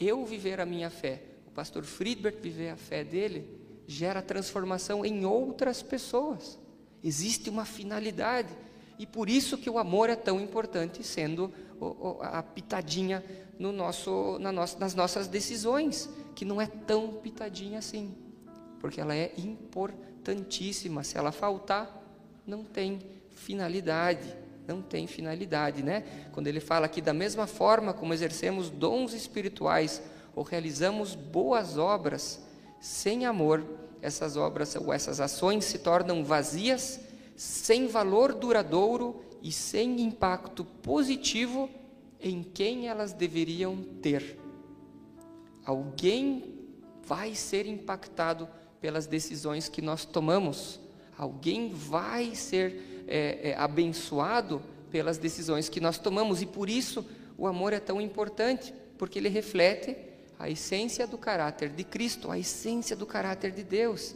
[0.08, 3.48] eu viver a minha fé, o pastor Friedberg viver a fé dele,
[3.88, 6.60] gera transformação em outras pessoas.
[7.04, 8.50] Existe uma finalidade.
[9.00, 11.52] E por isso que o amor é tão importante, sendo
[12.22, 13.24] a pitadinha
[13.58, 18.16] no nosso, na nossa, nas nossas decisões, que não é tão pitadinha assim,
[18.80, 21.04] porque ela é importantíssima.
[21.04, 22.02] Se ela faltar,
[22.46, 23.00] não tem
[23.32, 26.04] finalidade não tem finalidade, né?
[26.32, 30.02] Quando ele fala que da mesma forma como exercemos dons espirituais
[30.36, 32.42] ou realizamos boas obras
[32.80, 33.64] sem amor,
[34.02, 37.00] essas obras ou essas ações se tornam vazias,
[37.42, 41.68] sem valor duradouro e sem impacto positivo
[42.20, 44.38] em quem elas deveriam ter.
[45.66, 46.54] Alguém
[47.04, 48.48] vai ser impactado
[48.80, 50.80] pelas decisões que nós tomamos.
[51.18, 54.62] Alguém vai ser é, é, abençoado
[54.92, 57.04] pelas decisões que nós tomamos e por isso
[57.40, 59.98] o amor é tão importante, porque ele reflete
[60.38, 64.14] a essência do caráter de Cristo, a essência do caráter de Deus.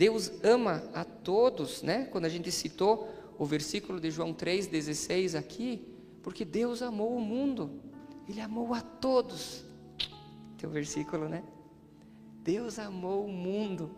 [0.00, 2.06] Deus ama a todos, né?
[2.06, 5.86] Quando a gente citou o versículo de João 3,16 aqui,
[6.22, 7.82] porque Deus amou o mundo,
[8.26, 9.62] Ele amou a todos.
[10.56, 11.44] Teu versículo, né?
[12.42, 13.94] Deus amou o mundo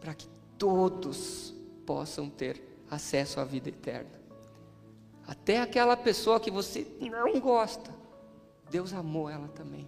[0.00, 4.18] para que todos possam ter acesso à vida eterna.
[5.26, 7.94] Até aquela pessoa que você não gosta,
[8.70, 9.86] Deus amou ela também.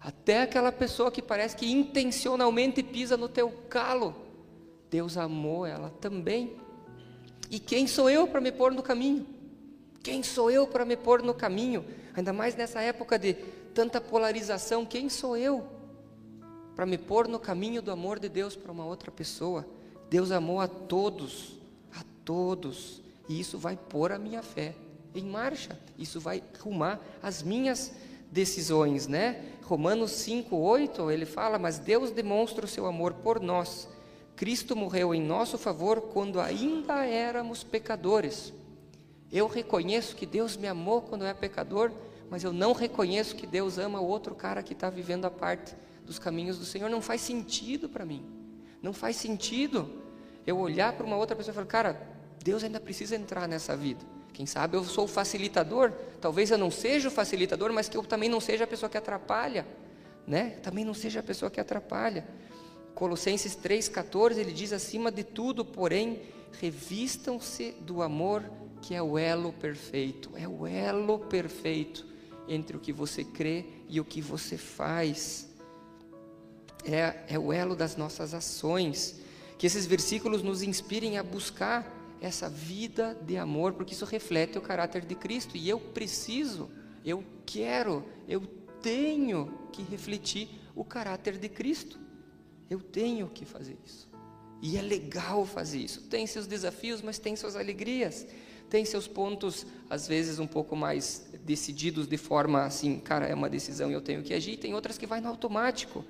[0.00, 4.14] Até aquela pessoa que parece que intencionalmente pisa no teu calo,
[4.90, 6.56] Deus amou ela também.
[7.50, 9.26] E quem sou eu para me pôr no caminho?
[10.02, 11.84] Quem sou eu para me pôr no caminho?
[12.14, 13.34] Ainda mais nessa época de
[13.74, 15.80] tanta polarização, quem sou eu?
[16.80, 19.66] para me pôr no caminho do amor de Deus para uma outra pessoa.
[20.08, 21.60] Deus amou a todos,
[21.94, 24.74] a todos, e isso vai pôr a minha fé
[25.14, 27.92] em marcha, isso vai rumar as minhas
[28.32, 29.44] decisões, né?
[29.70, 33.88] Romanos 5:8, ele fala: "Mas Deus demonstra o seu amor por nós.
[34.34, 38.52] Cristo morreu em nosso favor quando ainda éramos pecadores."
[39.30, 41.92] Eu reconheço que Deus me amou quando eu era pecador,
[42.28, 45.72] mas eu não reconheço que Deus ama o outro cara que está vivendo a parte
[46.04, 48.24] dos caminhos do Senhor não faz sentido para mim.
[48.82, 49.88] Não faz sentido
[50.44, 52.08] eu olhar para uma outra pessoa e falar, cara,
[52.42, 54.04] Deus ainda precisa entrar nessa vida.
[54.40, 58.02] Quem sabe eu sou o facilitador, talvez eu não seja o facilitador, mas que eu
[58.02, 59.66] também não seja a pessoa que atrapalha,
[60.26, 60.58] né?
[60.62, 62.26] Também não seja a pessoa que atrapalha.
[62.94, 66.22] Colossenses 3,14 ele diz: acima de tudo, porém,
[66.58, 68.42] revistam-se do amor
[68.80, 72.06] que é o elo perfeito, é o elo perfeito
[72.48, 75.50] entre o que você crê e o que você faz.
[76.82, 79.20] É, é o elo das nossas ações.
[79.58, 84.60] Que esses versículos nos inspirem a buscar essa vida de amor, porque isso reflete o
[84.60, 85.56] caráter de Cristo.
[85.56, 86.70] E eu preciso,
[87.04, 88.40] eu quero, eu
[88.82, 91.98] tenho que refletir o caráter de Cristo.
[92.68, 94.08] Eu tenho que fazer isso.
[94.62, 96.02] E é legal fazer isso.
[96.02, 98.26] Tem seus desafios, mas tem suas alegrias.
[98.68, 103.50] Tem seus pontos, às vezes, um pouco mais decididos de forma assim, cara, é uma
[103.50, 104.58] decisão e eu tenho que agir.
[104.58, 106.04] Tem outras que vai no automático.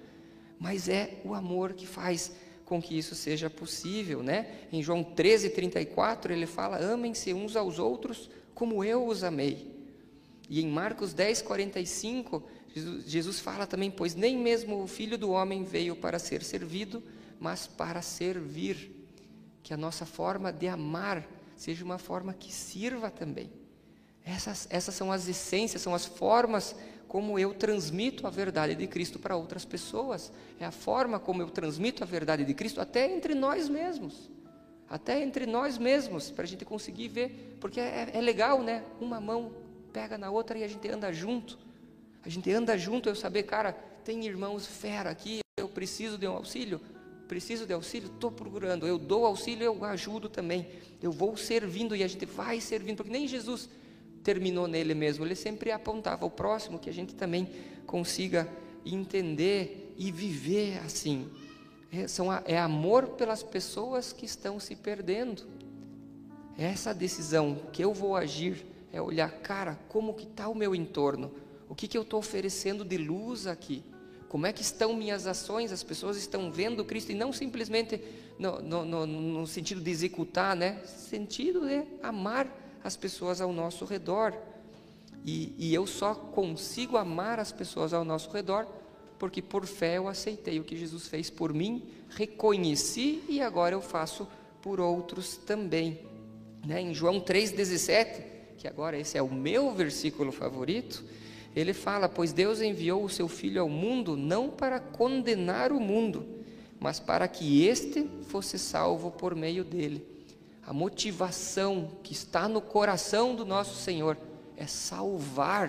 [0.59, 2.33] Mas é o amor que faz
[2.71, 4.47] com que isso seja possível, né?
[4.71, 9.75] Em João 13, 34, ele fala: amem-se uns aos outros como eu os amei.
[10.49, 12.41] E em Marcos 10, 45,
[12.73, 17.03] Jesus, Jesus fala também: Pois nem mesmo o filho do homem veio para ser servido,
[17.41, 18.93] mas para servir.
[19.65, 23.51] Que a nossa forma de amar seja uma forma que sirva também.
[24.25, 26.77] Essas, essas são as essências, são as formas
[27.11, 30.33] como eu transmito a verdade de Cristo para outras pessoas.
[30.61, 34.31] É a forma como eu transmito a verdade de Cristo até entre nós mesmos.
[34.89, 37.57] Até entre nós mesmos, para a gente conseguir ver.
[37.59, 38.85] Porque é, é legal, né?
[39.01, 39.51] Uma mão
[39.93, 41.59] pega na outra e a gente anda junto.
[42.25, 43.73] A gente anda junto, eu saber, cara,
[44.05, 46.81] tem irmãos fera aqui, eu preciso de um auxílio,
[47.27, 50.69] preciso de auxílio, estou procurando, eu dou auxílio, eu ajudo também,
[51.03, 53.69] eu vou servindo e a gente vai servindo, porque nem Jesus
[54.23, 57.49] terminou nele mesmo, ele sempre apontava o próximo, que a gente também
[57.87, 58.49] consiga
[58.85, 61.29] entender e viver assim.
[61.93, 65.43] É, são, é amor pelas pessoas que estão se perdendo.
[66.57, 71.33] Essa decisão que eu vou agir é olhar, cara, como que está o meu entorno?
[71.69, 73.83] O que, que eu estou oferecendo de luz aqui?
[74.29, 75.73] Como é que estão minhas ações?
[75.73, 78.01] As pessoas estão vendo Cristo e não simplesmente
[78.39, 80.81] no, no, no, no sentido de executar, né?
[80.85, 82.47] Sentido de amar
[82.83, 84.35] as pessoas ao nosso redor.
[85.25, 88.67] E, e eu só consigo amar as pessoas ao nosso redor
[89.21, 93.83] porque por fé eu aceitei o que Jesus fez por mim, reconheci e agora eu
[93.83, 94.27] faço
[94.63, 96.01] por outros também.
[96.67, 96.81] Né?
[96.81, 98.23] Em João 3,17,
[98.57, 101.05] que agora esse é o meu versículo favorito,
[101.55, 106.27] ele fala: Pois Deus enviou o seu Filho ao mundo não para condenar o mundo,
[106.81, 110.03] mas para que este fosse salvo por meio dele.
[110.71, 114.17] A motivação que está no coração do nosso Senhor
[114.57, 115.69] é salvar,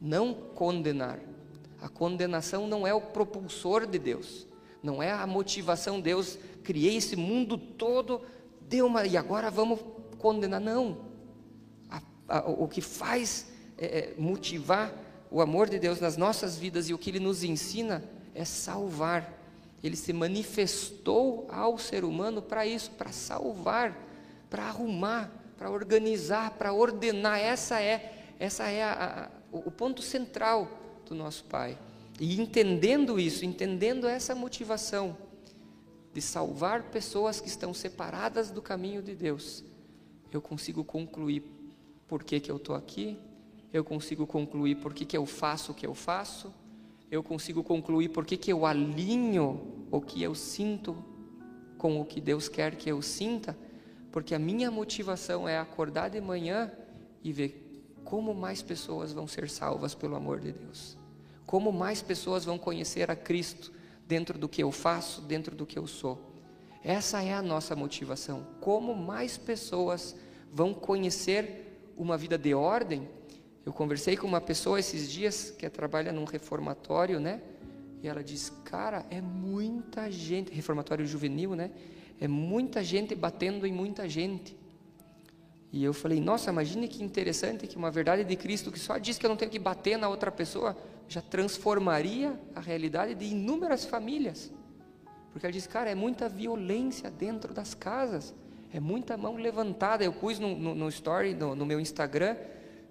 [0.00, 1.20] não condenar.
[1.78, 4.46] A condenação não é o propulsor de Deus,
[4.82, 6.00] não é a motivação.
[6.00, 8.22] Deus criei esse mundo todo,
[8.62, 9.78] deu uma e agora vamos
[10.16, 10.58] condenar.
[10.58, 11.02] Não.
[11.90, 14.90] A, a, o que faz é, é, motivar
[15.30, 18.02] o amor de Deus nas nossas vidas e o que Ele nos ensina
[18.34, 19.37] é salvar.
[19.82, 23.96] Ele se manifestou ao ser humano para isso, para salvar,
[24.50, 27.38] para arrumar, para organizar, para ordenar.
[27.38, 30.68] Essa é, essa é a, a, o ponto central
[31.06, 31.78] do nosso Pai.
[32.20, 35.16] E entendendo isso, entendendo essa motivação
[36.12, 39.62] de salvar pessoas que estão separadas do caminho de Deus,
[40.32, 41.44] eu consigo concluir
[42.08, 43.18] por que, que eu estou aqui,
[43.72, 46.52] eu consigo concluir por que, que eu faço o que eu faço,
[47.10, 50.96] eu consigo concluir por que, eu alinho o que eu sinto
[51.78, 53.56] com o que Deus quer que eu sinta,
[54.10, 56.70] porque a minha motivação é acordar de manhã
[57.22, 60.96] e ver como mais pessoas vão ser salvas pelo amor de Deus,
[61.46, 63.72] como mais pessoas vão conhecer a Cristo
[64.06, 66.28] dentro do que eu faço, dentro do que eu sou.
[66.82, 68.46] Essa é a nossa motivação.
[68.60, 70.16] Como mais pessoas
[70.52, 73.08] vão conhecer uma vida de ordem
[73.68, 77.42] eu conversei com uma pessoa esses dias que trabalha num reformatório, né?
[78.02, 81.70] E ela diz: Cara, é muita gente, reformatório juvenil, né?
[82.18, 84.56] É muita gente batendo em muita gente.
[85.70, 89.18] E eu falei: Nossa, imagine que interessante que uma verdade de Cristo que só diz
[89.18, 90.74] que eu não tenho que bater na outra pessoa
[91.06, 94.50] já transformaria a realidade de inúmeras famílias.
[95.30, 98.34] Porque ela diz: Cara, é muita violência dentro das casas,
[98.72, 100.02] é muita mão levantada.
[100.02, 102.34] Eu pus no, no, no story, no, no meu Instagram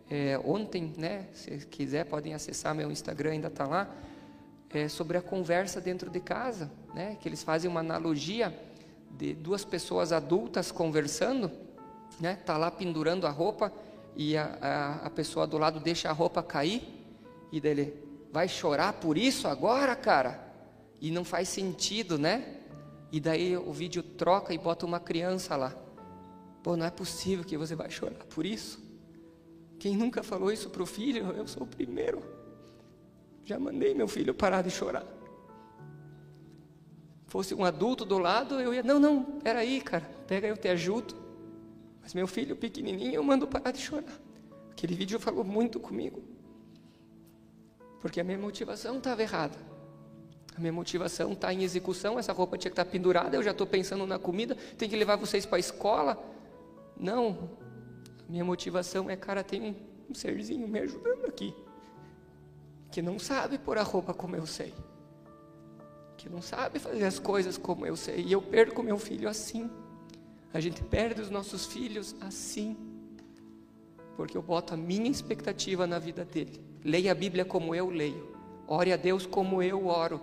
[0.09, 3.93] é, ontem, né, se quiser podem acessar meu Instagram, ainda está lá,
[4.69, 8.57] é, sobre a conversa dentro de casa, né, que eles fazem uma analogia
[9.11, 11.51] de duas pessoas adultas conversando,
[12.19, 13.71] né, tá lá pendurando a roupa
[14.15, 16.81] e a, a, a pessoa do lado deixa a roupa cair
[17.51, 17.93] e dele
[18.31, 20.47] vai chorar por isso agora, cara?
[20.99, 22.57] E não faz sentido, né?
[23.11, 25.73] E daí o vídeo troca e bota uma criança lá.
[26.61, 28.86] Pô, não é possível que você vai chorar por isso.
[29.79, 32.23] Quem nunca falou isso para o filho, eu sou o primeiro.
[33.45, 35.05] Já mandei meu filho parar de chorar.
[37.27, 41.15] Fosse um adulto do lado, eu ia, não, não, peraí, cara, pega eu te ajudo.
[42.01, 44.19] Mas meu filho pequenininho, eu mando parar de chorar.
[44.71, 46.23] Aquele vídeo falou muito comigo.
[47.99, 49.57] Porque a minha motivação estava errada.
[50.55, 53.51] A minha motivação está em execução, essa roupa tinha que estar tá pendurada, eu já
[53.51, 56.17] estou pensando na comida, tem que levar vocês para a escola.
[56.99, 57.49] Não,
[58.27, 59.75] minha motivação é, cara, tem
[60.09, 61.53] um, serzinho me ajudando aqui,
[62.91, 64.73] que não sabe pôr a roupa como eu sei,
[66.17, 69.69] que não sabe fazer as coisas como eu sei, e eu perco meu filho assim.
[70.53, 72.75] A gente perde os nossos filhos assim,
[74.15, 76.59] porque eu boto a minha expectativa na vida dele.
[76.83, 78.35] Leia a Bíblia como eu leio,
[78.67, 80.21] ore a Deus como eu oro,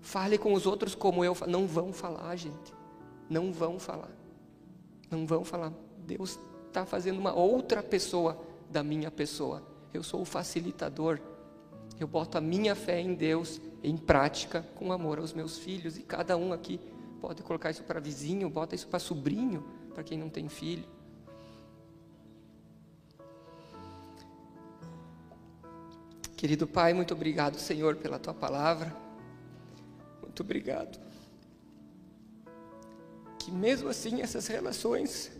[0.00, 1.52] fale com os outros como eu falo.
[1.52, 2.74] Não vão falar, gente,
[3.28, 4.10] não vão falar,
[5.10, 5.72] não vão falar.
[6.06, 6.38] Deus
[6.68, 8.40] está fazendo uma outra pessoa
[8.70, 9.62] da minha pessoa.
[9.92, 11.18] Eu sou o facilitador.
[11.98, 16.02] Eu boto a minha fé em Deus em prática com amor aos meus filhos e
[16.02, 16.80] cada um aqui
[17.20, 20.84] pode colocar isso para vizinho, bota isso para sobrinho, para quem não tem filho.
[26.36, 28.94] Querido Pai, muito obrigado, Senhor, pela tua palavra.
[30.22, 31.00] Muito obrigado.
[33.40, 35.32] Que mesmo assim essas relações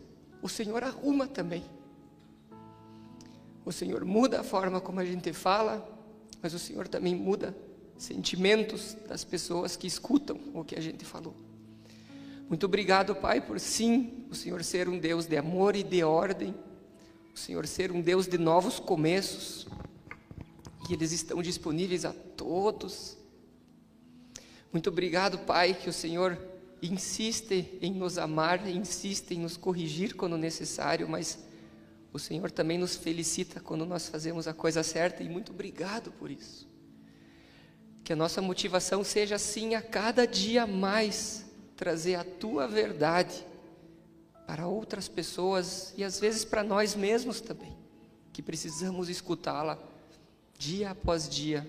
[0.42, 1.64] o Senhor arruma também.
[3.64, 5.86] O Senhor muda a forma como a gente fala,
[6.40, 7.54] mas o Senhor também muda
[7.98, 11.34] sentimentos das pessoas que escutam o que a gente falou.
[12.48, 16.54] Muito obrigado, Pai, por sim, o Senhor ser um Deus de amor e de ordem,
[17.34, 19.66] o Senhor ser um Deus de novos começos,
[20.88, 23.18] e eles estão disponíveis a todos.
[24.72, 26.38] Muito obrigado, Pai, que o Senhor
[26.82, 31.38] insiste em nos amar, insiste em nos corrigir quando necessário, mas
[32.12, 36.30] o Senhor também nos felicita quando nós fazemos a coisa certa e muito obrigado por
[36.30, 36.68] isso.
[38.02, 41.44] Que a nossa motivação seja assim a cada dia mais
[41.76, 43.46] trazer a tua verdade
[44.46, 47.76] para outras pessoas e às vezes para nós mesmos também,
[48.32, 49.78] que precisamos escutá-la
[50.58, 51.68] dia após dia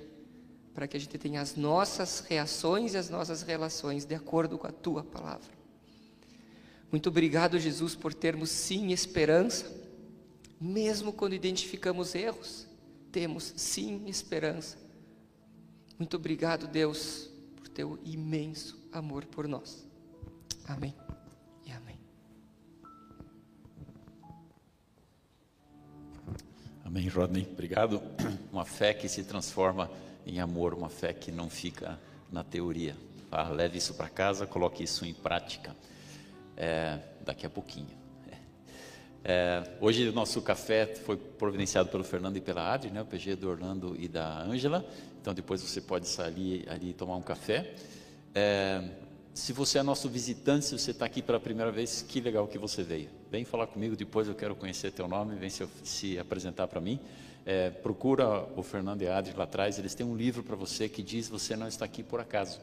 [0.80, 4.66] para que a gente tenha as nossas reações e as nossas relações de acordo com
[4.66, 5.52] a tua palavra.
[6.90, 9.70] Muito obrigado, Jesus, por termos sim esperança,
[10.58, 12.66] mesmo quando identificamos erros,
[13.12, 14.78] temos sim esperança.
[15.98, 19.86] Muito obrigado, Deus, por teu imenso amor por nós.
[20.66, 20.96] Amém
[21.66, 22.00] e amém.
[26.86, 27.46] Amém, Rodney.
[27.52, 28.02] Obrigado.
[28.50, 29.92] Uma fé que se transforma
[30.30, 32.00] em amor, uma fé que não fica
[32.32, 32.96] na teoria.
[33.32, 35.76] Ah, leve isso para casa, coloque isso em prática
[36.56, 38.00] é, daqui a pouquinho.
[39.22, 39.62] É.
[39.82, 43.50] hoje o nosso café foi providenciado pelo Fernando e pela Adri, né, o PG do
[43.50, 44.86] Orlando e da Ângela.
[45.22, 47.76] Então depois você pode sair ali tomar um café.
[48.34, 48.82] É,
[49.34, 52.58] se você é nosso visitante, se você está aqui pela primeira vez, que legal que
[52.58, 53.10] você veio.
[53.30, 57.00] Vem falar comigo, depois eu quero conhecer teu nome, vem se, se apresentar para mim.
[57.46, 60.88] É, procura o Fernando e a Adri lá atrás, eles têm um livro para você
[60.88, 62.60] que diz você não está aqui por acaso.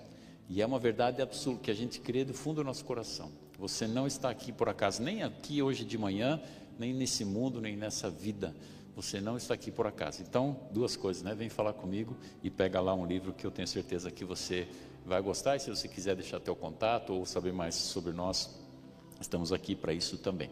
[0.49, 3.31] E é uma verdade absoluta que a gente crê do fundo do nosso coração.
[3.59, 6.41] Você não está aqui por acaso, nem aqui hoje de manhã,
[6.79, 8.55] nem nesse mundo, nem nessa vida.
[8.95, 10.23] Você não está aqui por acaso.
[10.23, 11.35] Então, duas coisas, né?
[11.35, 14.69] Vem falar comigo e pega lá um livro que eu tenho certeza que você
[15.05, 15.57] vai gostar.
[15.57, 18.59] E se você quiser deixar teu contato ou saber mais sobre nós,
[19.21, 20.51] estamos aqui para isso também.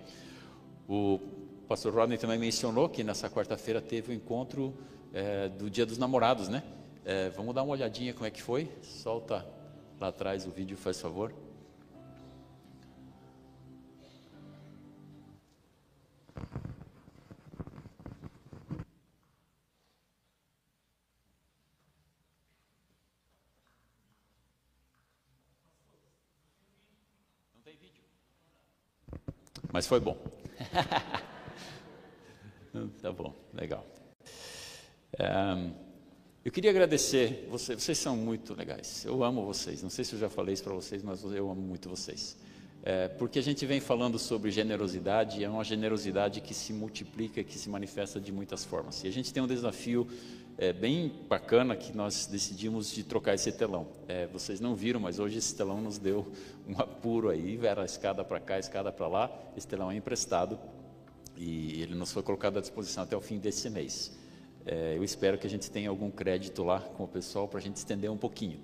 [0.88, 1.18] O
[1.64, 4.74] o pastor Rodney também mencionou que nessa quarta-feira teve o um encontro
[5.14, 6.62] é, do Dia dos Namorados, né?
[7.06, 8.70] É, vamos dar uma olhadinha como é que foi?
[8.82, 9.46] Solta
[9.98, 11.32] lá atrás o vídeo, faz favor.
[27.54, 28.02] Não tem vídeo.
[29.72, 30.18] Mas foi bom.
[33.00, 33.86] Tá bom, legal.
[36.44, 39.04] Eu queria agradecer, vocês, vocês são muito legais.
[39.04, 39.82] Eu amo vocês.
[39.82, 42.36] Não sei se eu já falei isso para vocês, mas eu amo muito vocês.
[42.82, 47.56] É, porque a gente vem falando sobre generosidade, é uma generosidade que se multiplica, que
[47.56, 49.02] se manifesta de muitas formas.
[49.04, 50.06] E a gente tem um desafio
[50.58, 53.86] é, bem bacana que nós decidimos de trocar esse telão.
[54.06, 56.30] É, vocês não viram, mas hoje esse telão nos deu
[56.68, 59.30] um apuro aí, era a escada para cá, a escada para lá.
[59.56, 60.58] Esse telão é emprestado
[61.36, 64.16] e ele nos foi colocado à disposição até o fim desse mês.
[64.66, 67.62] É, eu espero que a gente tenha algum crédito lá com o pessoal para a
[67.62, 68.60] gente estender um pouquinho.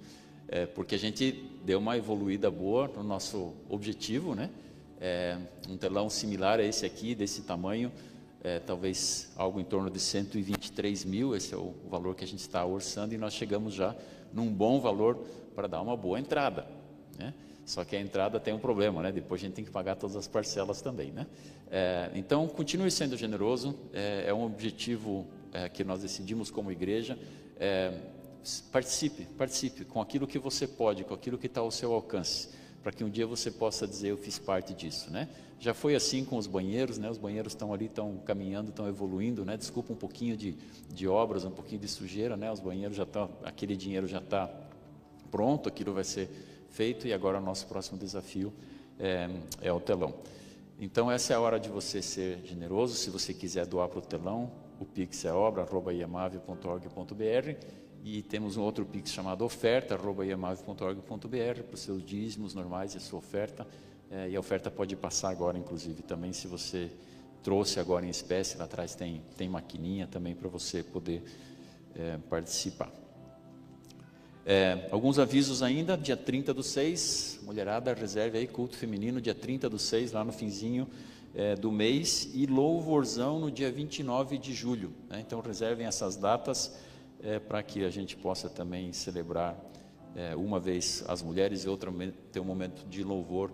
[0.51, 4.51] é, porque a gente deu uma evoluída boa no nosso objetivo, né?
[5.01, 7.93] É, um telão similar a esse aqui, desse tamanho,
[8.43, 12.41] é, talvez algo em torno de 123 mil, esse é o valor que a gente
[12.41, 13.95] está orçando, e nós chegamos já
[14.33, 16.67] num bom valor para dar uma boa entrada.
[17.17, 17.33] Né?
[17.65, 19.13] Só que a entrada tem um problema, né?
[19.13, 21.13] depois a gente tem que pagar todas as parcelas também.
[21.13, 21.27] Né?
[21.71, 27.19] É, então, continue sendo generoso, é, é um objetivo é, que nós decidimos como igreja.
[27.59, 27.93] É,
[28.73, 32.49] participe, participe com aquilo que você pode, com aquilo que está ao seu alcance,
[32.83, 35.29] para que um dia você possa dizer eu fiz parte disso, né?
[35.59, 37.11] Já foi assim com os banheiros, né?
[37.11, 39.59] Os banheiros estão ali, estão caminhando, estão evoluindo, né?
[39.59, 40.57] Desculpa um pouquinho de,
[40.89, 42.51] de obras, um pouquinho de sujeira, né?
[42.51, 44.51] Os banheiros já estão, aquele dinheiro já está
[45.31, 46.31] pronto, aquilo vai ser
[46.71, 48.51] feito e agora o nosso próximo desafio
[48.99, 49.29] é,
[49.61, 50.15] é o telão.
[50.79, 52.95] Então essa é a hora de você ser generoso.
[52.95, 57.57] Se você quiser doar para o telão, o pix é obra@iamave.org.br
[58.03, 63.19] e temos um outro pix chamado oferta@iamave.org.br para os seus dízimos normais e a sua
[63.19, 63.67] oferta.
[64.11, 66.91] É, e a oferta pode passar agora, inclusive, também se você
[67.43, 71.23] trouxe agora em espécie, lá atrás tem, tem maquininha também para você poder
[71.95, 72.93] é, participar.
[74.45, 79.69] É, alguns avisos ainda, dia 30 do 6, mulherada, reserve aí, culto feminino, dia 30
[79.69, 80.89] do 6, lá no finzinho
[81.35, 84.93] é, do mês, e louvorzão no dia 29 de julho.
[85.09, 85.21] Né?
[85.21, 86.77] Então reservem essas datas
[87.23, 89.57] é, para que a gente possa também celebrar
[90.17, 91.93] é, uma vez as mulheres e outra
[92.33, 93.53] ter um momento de louvor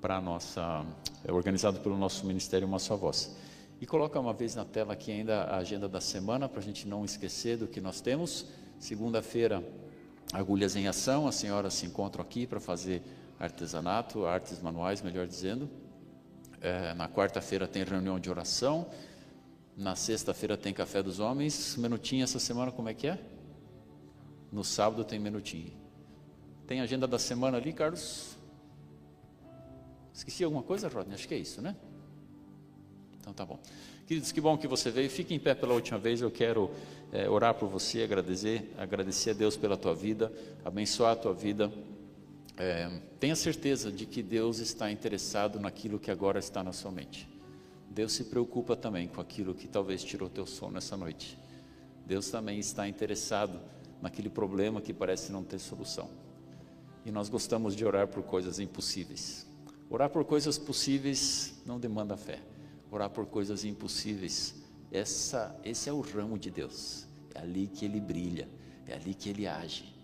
[0.00, 0.84] para nossa,
[1.24, 3.36] é organizado pelo nosso Ministério Uma Só Voz.
[3.80, 6.86] E coloca uma vez na tela aqui ainda a agenda da semana, para a gente
[6.86, 8.46] não esquecer do que nós temos.
[8.78, 9.62] Segunda-feira,
[10.32, 13.02] Agulhas em Ação, as senhoras se encontram aqui para fazer
[13.38, 15.68] artesanato, artes manuais, melhor dizendo.
[16.60, 18.86] É, na quarta-feira tem reunião de oração.
[19.76, 21.76] Na sexta-feira tem café dos homens.
[21.76, 23.18] Minutinho essa semana, como é que é?
[24.52, 25.72] No sábado tem minutinho.
[26.66, 28.36] Tem agenda da semana ali, Carlos?
[30.12, 31.14] Esqueci alguma coisa, Rodney?
[31.14, 31.74] Acho que é isso, né?
[33.18, 33.58] Então tá bom.
[34.10, 35.08] Queridos, que bom que você veio.
[35.08, 36.20] Fique em pé pela última vez.
[36.20, 36.68] Eu quero
[37.12, 40.32] é, orar por você, agradecer, agradecer a Deus pela tua vida,
[40.64, 41.72] abençoar a tua vida.
[42.56, 42.90] É,
[43.20, 47.28] tenha certeza de que Deus está interessado naquilo que agora está na sua mente.
[47.88, 51.38] Deus se preocupa também com aquilo que talvez tirou teu sono essa noite.
[52.04, 53.60] Deus também está interessado
[54.02, 56.10] naquele problema que parece não ter solução.
[57.06, 59.46] E nós gostamos de orar por coisas impossíveis.
[59.88, 62.49] Orar por coisas possíveis não demanda fé
[62.90, 64.54] orar por coisas impossíveis.
[64.90, 67.06] Essa, esse é o ramo de Deus.
[67.34, 68.48] É ali que ele brilha,
[68.86, 69.94] é ali que ele age.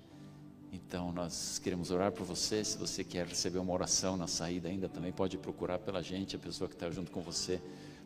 [0.73, 2.65] Então nós queremos orar por você.
[2.65, 6.39] Se você quer receber uma oração na saída ainda, também pode procurar pela gente, a
[6.39, 7.61] pessoa que está junto com você.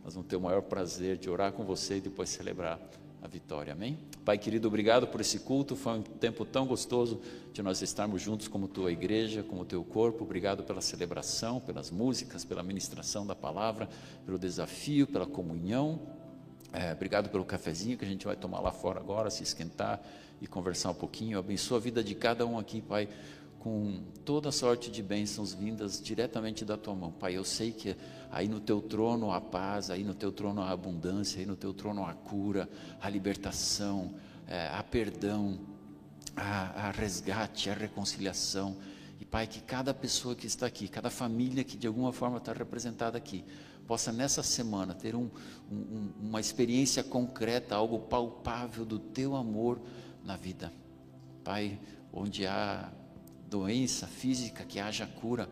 [0.05, 2.81] Nós vamos ter o maior prazer de orar com você e depois celebrar
[3.23, 3.73] a vitória.
[3.73, 3.99] Amém?
[4.25, 5.77] Pai querido, obrigado por esse culto.
[5.77, 7.21] Foi um tempo tão gostoso
[7.53, 10.25] de nós estarmos juntos como tua igreja, como teu corpo.
[10.25, 13.89] Obrigado pela celebração, pelas músicas, pela ministração da palavra,
[14.25, 16.01] pelo desafio, pela comunhão.
[16.73, 20.01] É, obrigado pelo cafezinho que a gente vai tomar lá fora agora, se esquentar
[20.41, 21.39] e conversar um pouquinho.
[21.39, 23.09] Abençoa a vida de cada um aqui, Pai
[23.61, 27.13] com toda sorte de bênçãos vindas diretamente da tua mão.
[27.13, 27.95] Pai, eu sei que
[28.31, 31.75] aí no teu trono há paz, aí no teu trono há abundância, aí no teu
[31.75, 32.69] trono há cura,
[33.01, 34.15] há libertação,
[34.49, 35.61] é, há perdão,
[36.35, 38.79] há, há resgate, há reconciliação.
[39.21, 42.55] E Pai, que cada pessoa que está aqui, cada família que de alguma forma está
[42.55, 43.45] representada aqui,
[43.87, 45.29] possa nessa semana ter um,
[45.71, 49.79] um, uma experiência concreta, algo palpável do teu amor
[50.25, 50.73] na vida.
[51.45, 51.79] Pai,
[52.11, 52.91] onde há
[53.51, 55.51] doença física, que haja cura.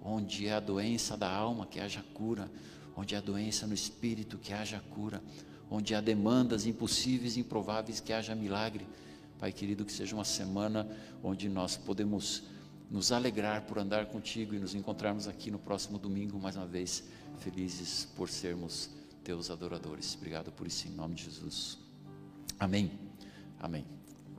[0.00, 2.50] Onde é a doença da alma, que haja cura.
[2.96, 5.20] Onde é a doença no espírito, que haja cura.
[5.68, 8.86] Onde há demandas impossíveis, improváveis, que haja milagre.
[9.38, 10.88] Pai querido, que seja uma semana
[11.22, 12.44] onde nós podemos
[12.90, 17.02] nos alegrar por andar contigo e nos encontrarmos aqui no próximo domingo, mais uma vez,
[17.40, 18.90] felizes por sermos
[19.24, 20.14] teus adoradores.
[20.14, 21.78] Obrigado por isso, em nome de Jesus.
[22.58, 22.90] Amém.
[23.58, 23.84] Amém.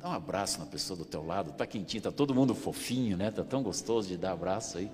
[0.01, 3.31] Dá um abraço na pessoa do teu lado, tá quentinho, tá todo mundo fofinho, né?
[3.31, 4.91] Tá tão gostoso de dar abraço aí.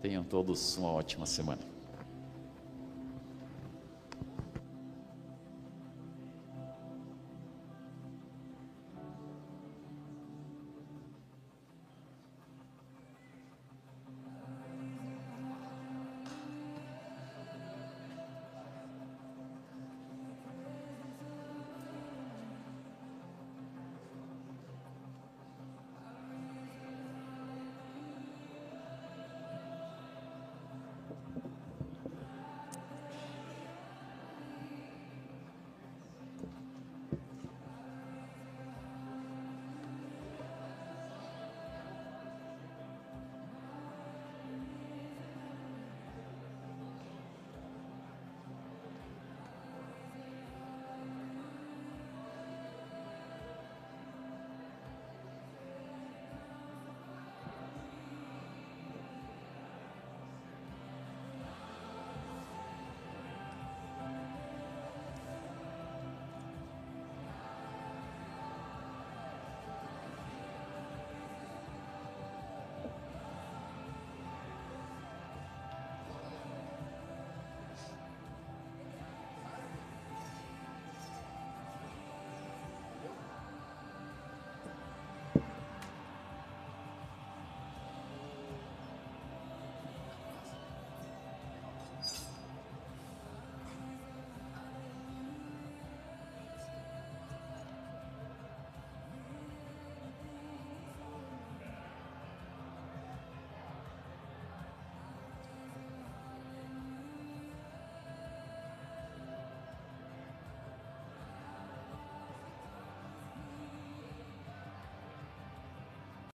[0.00, 1.75] Tenham todos uma ótima semana.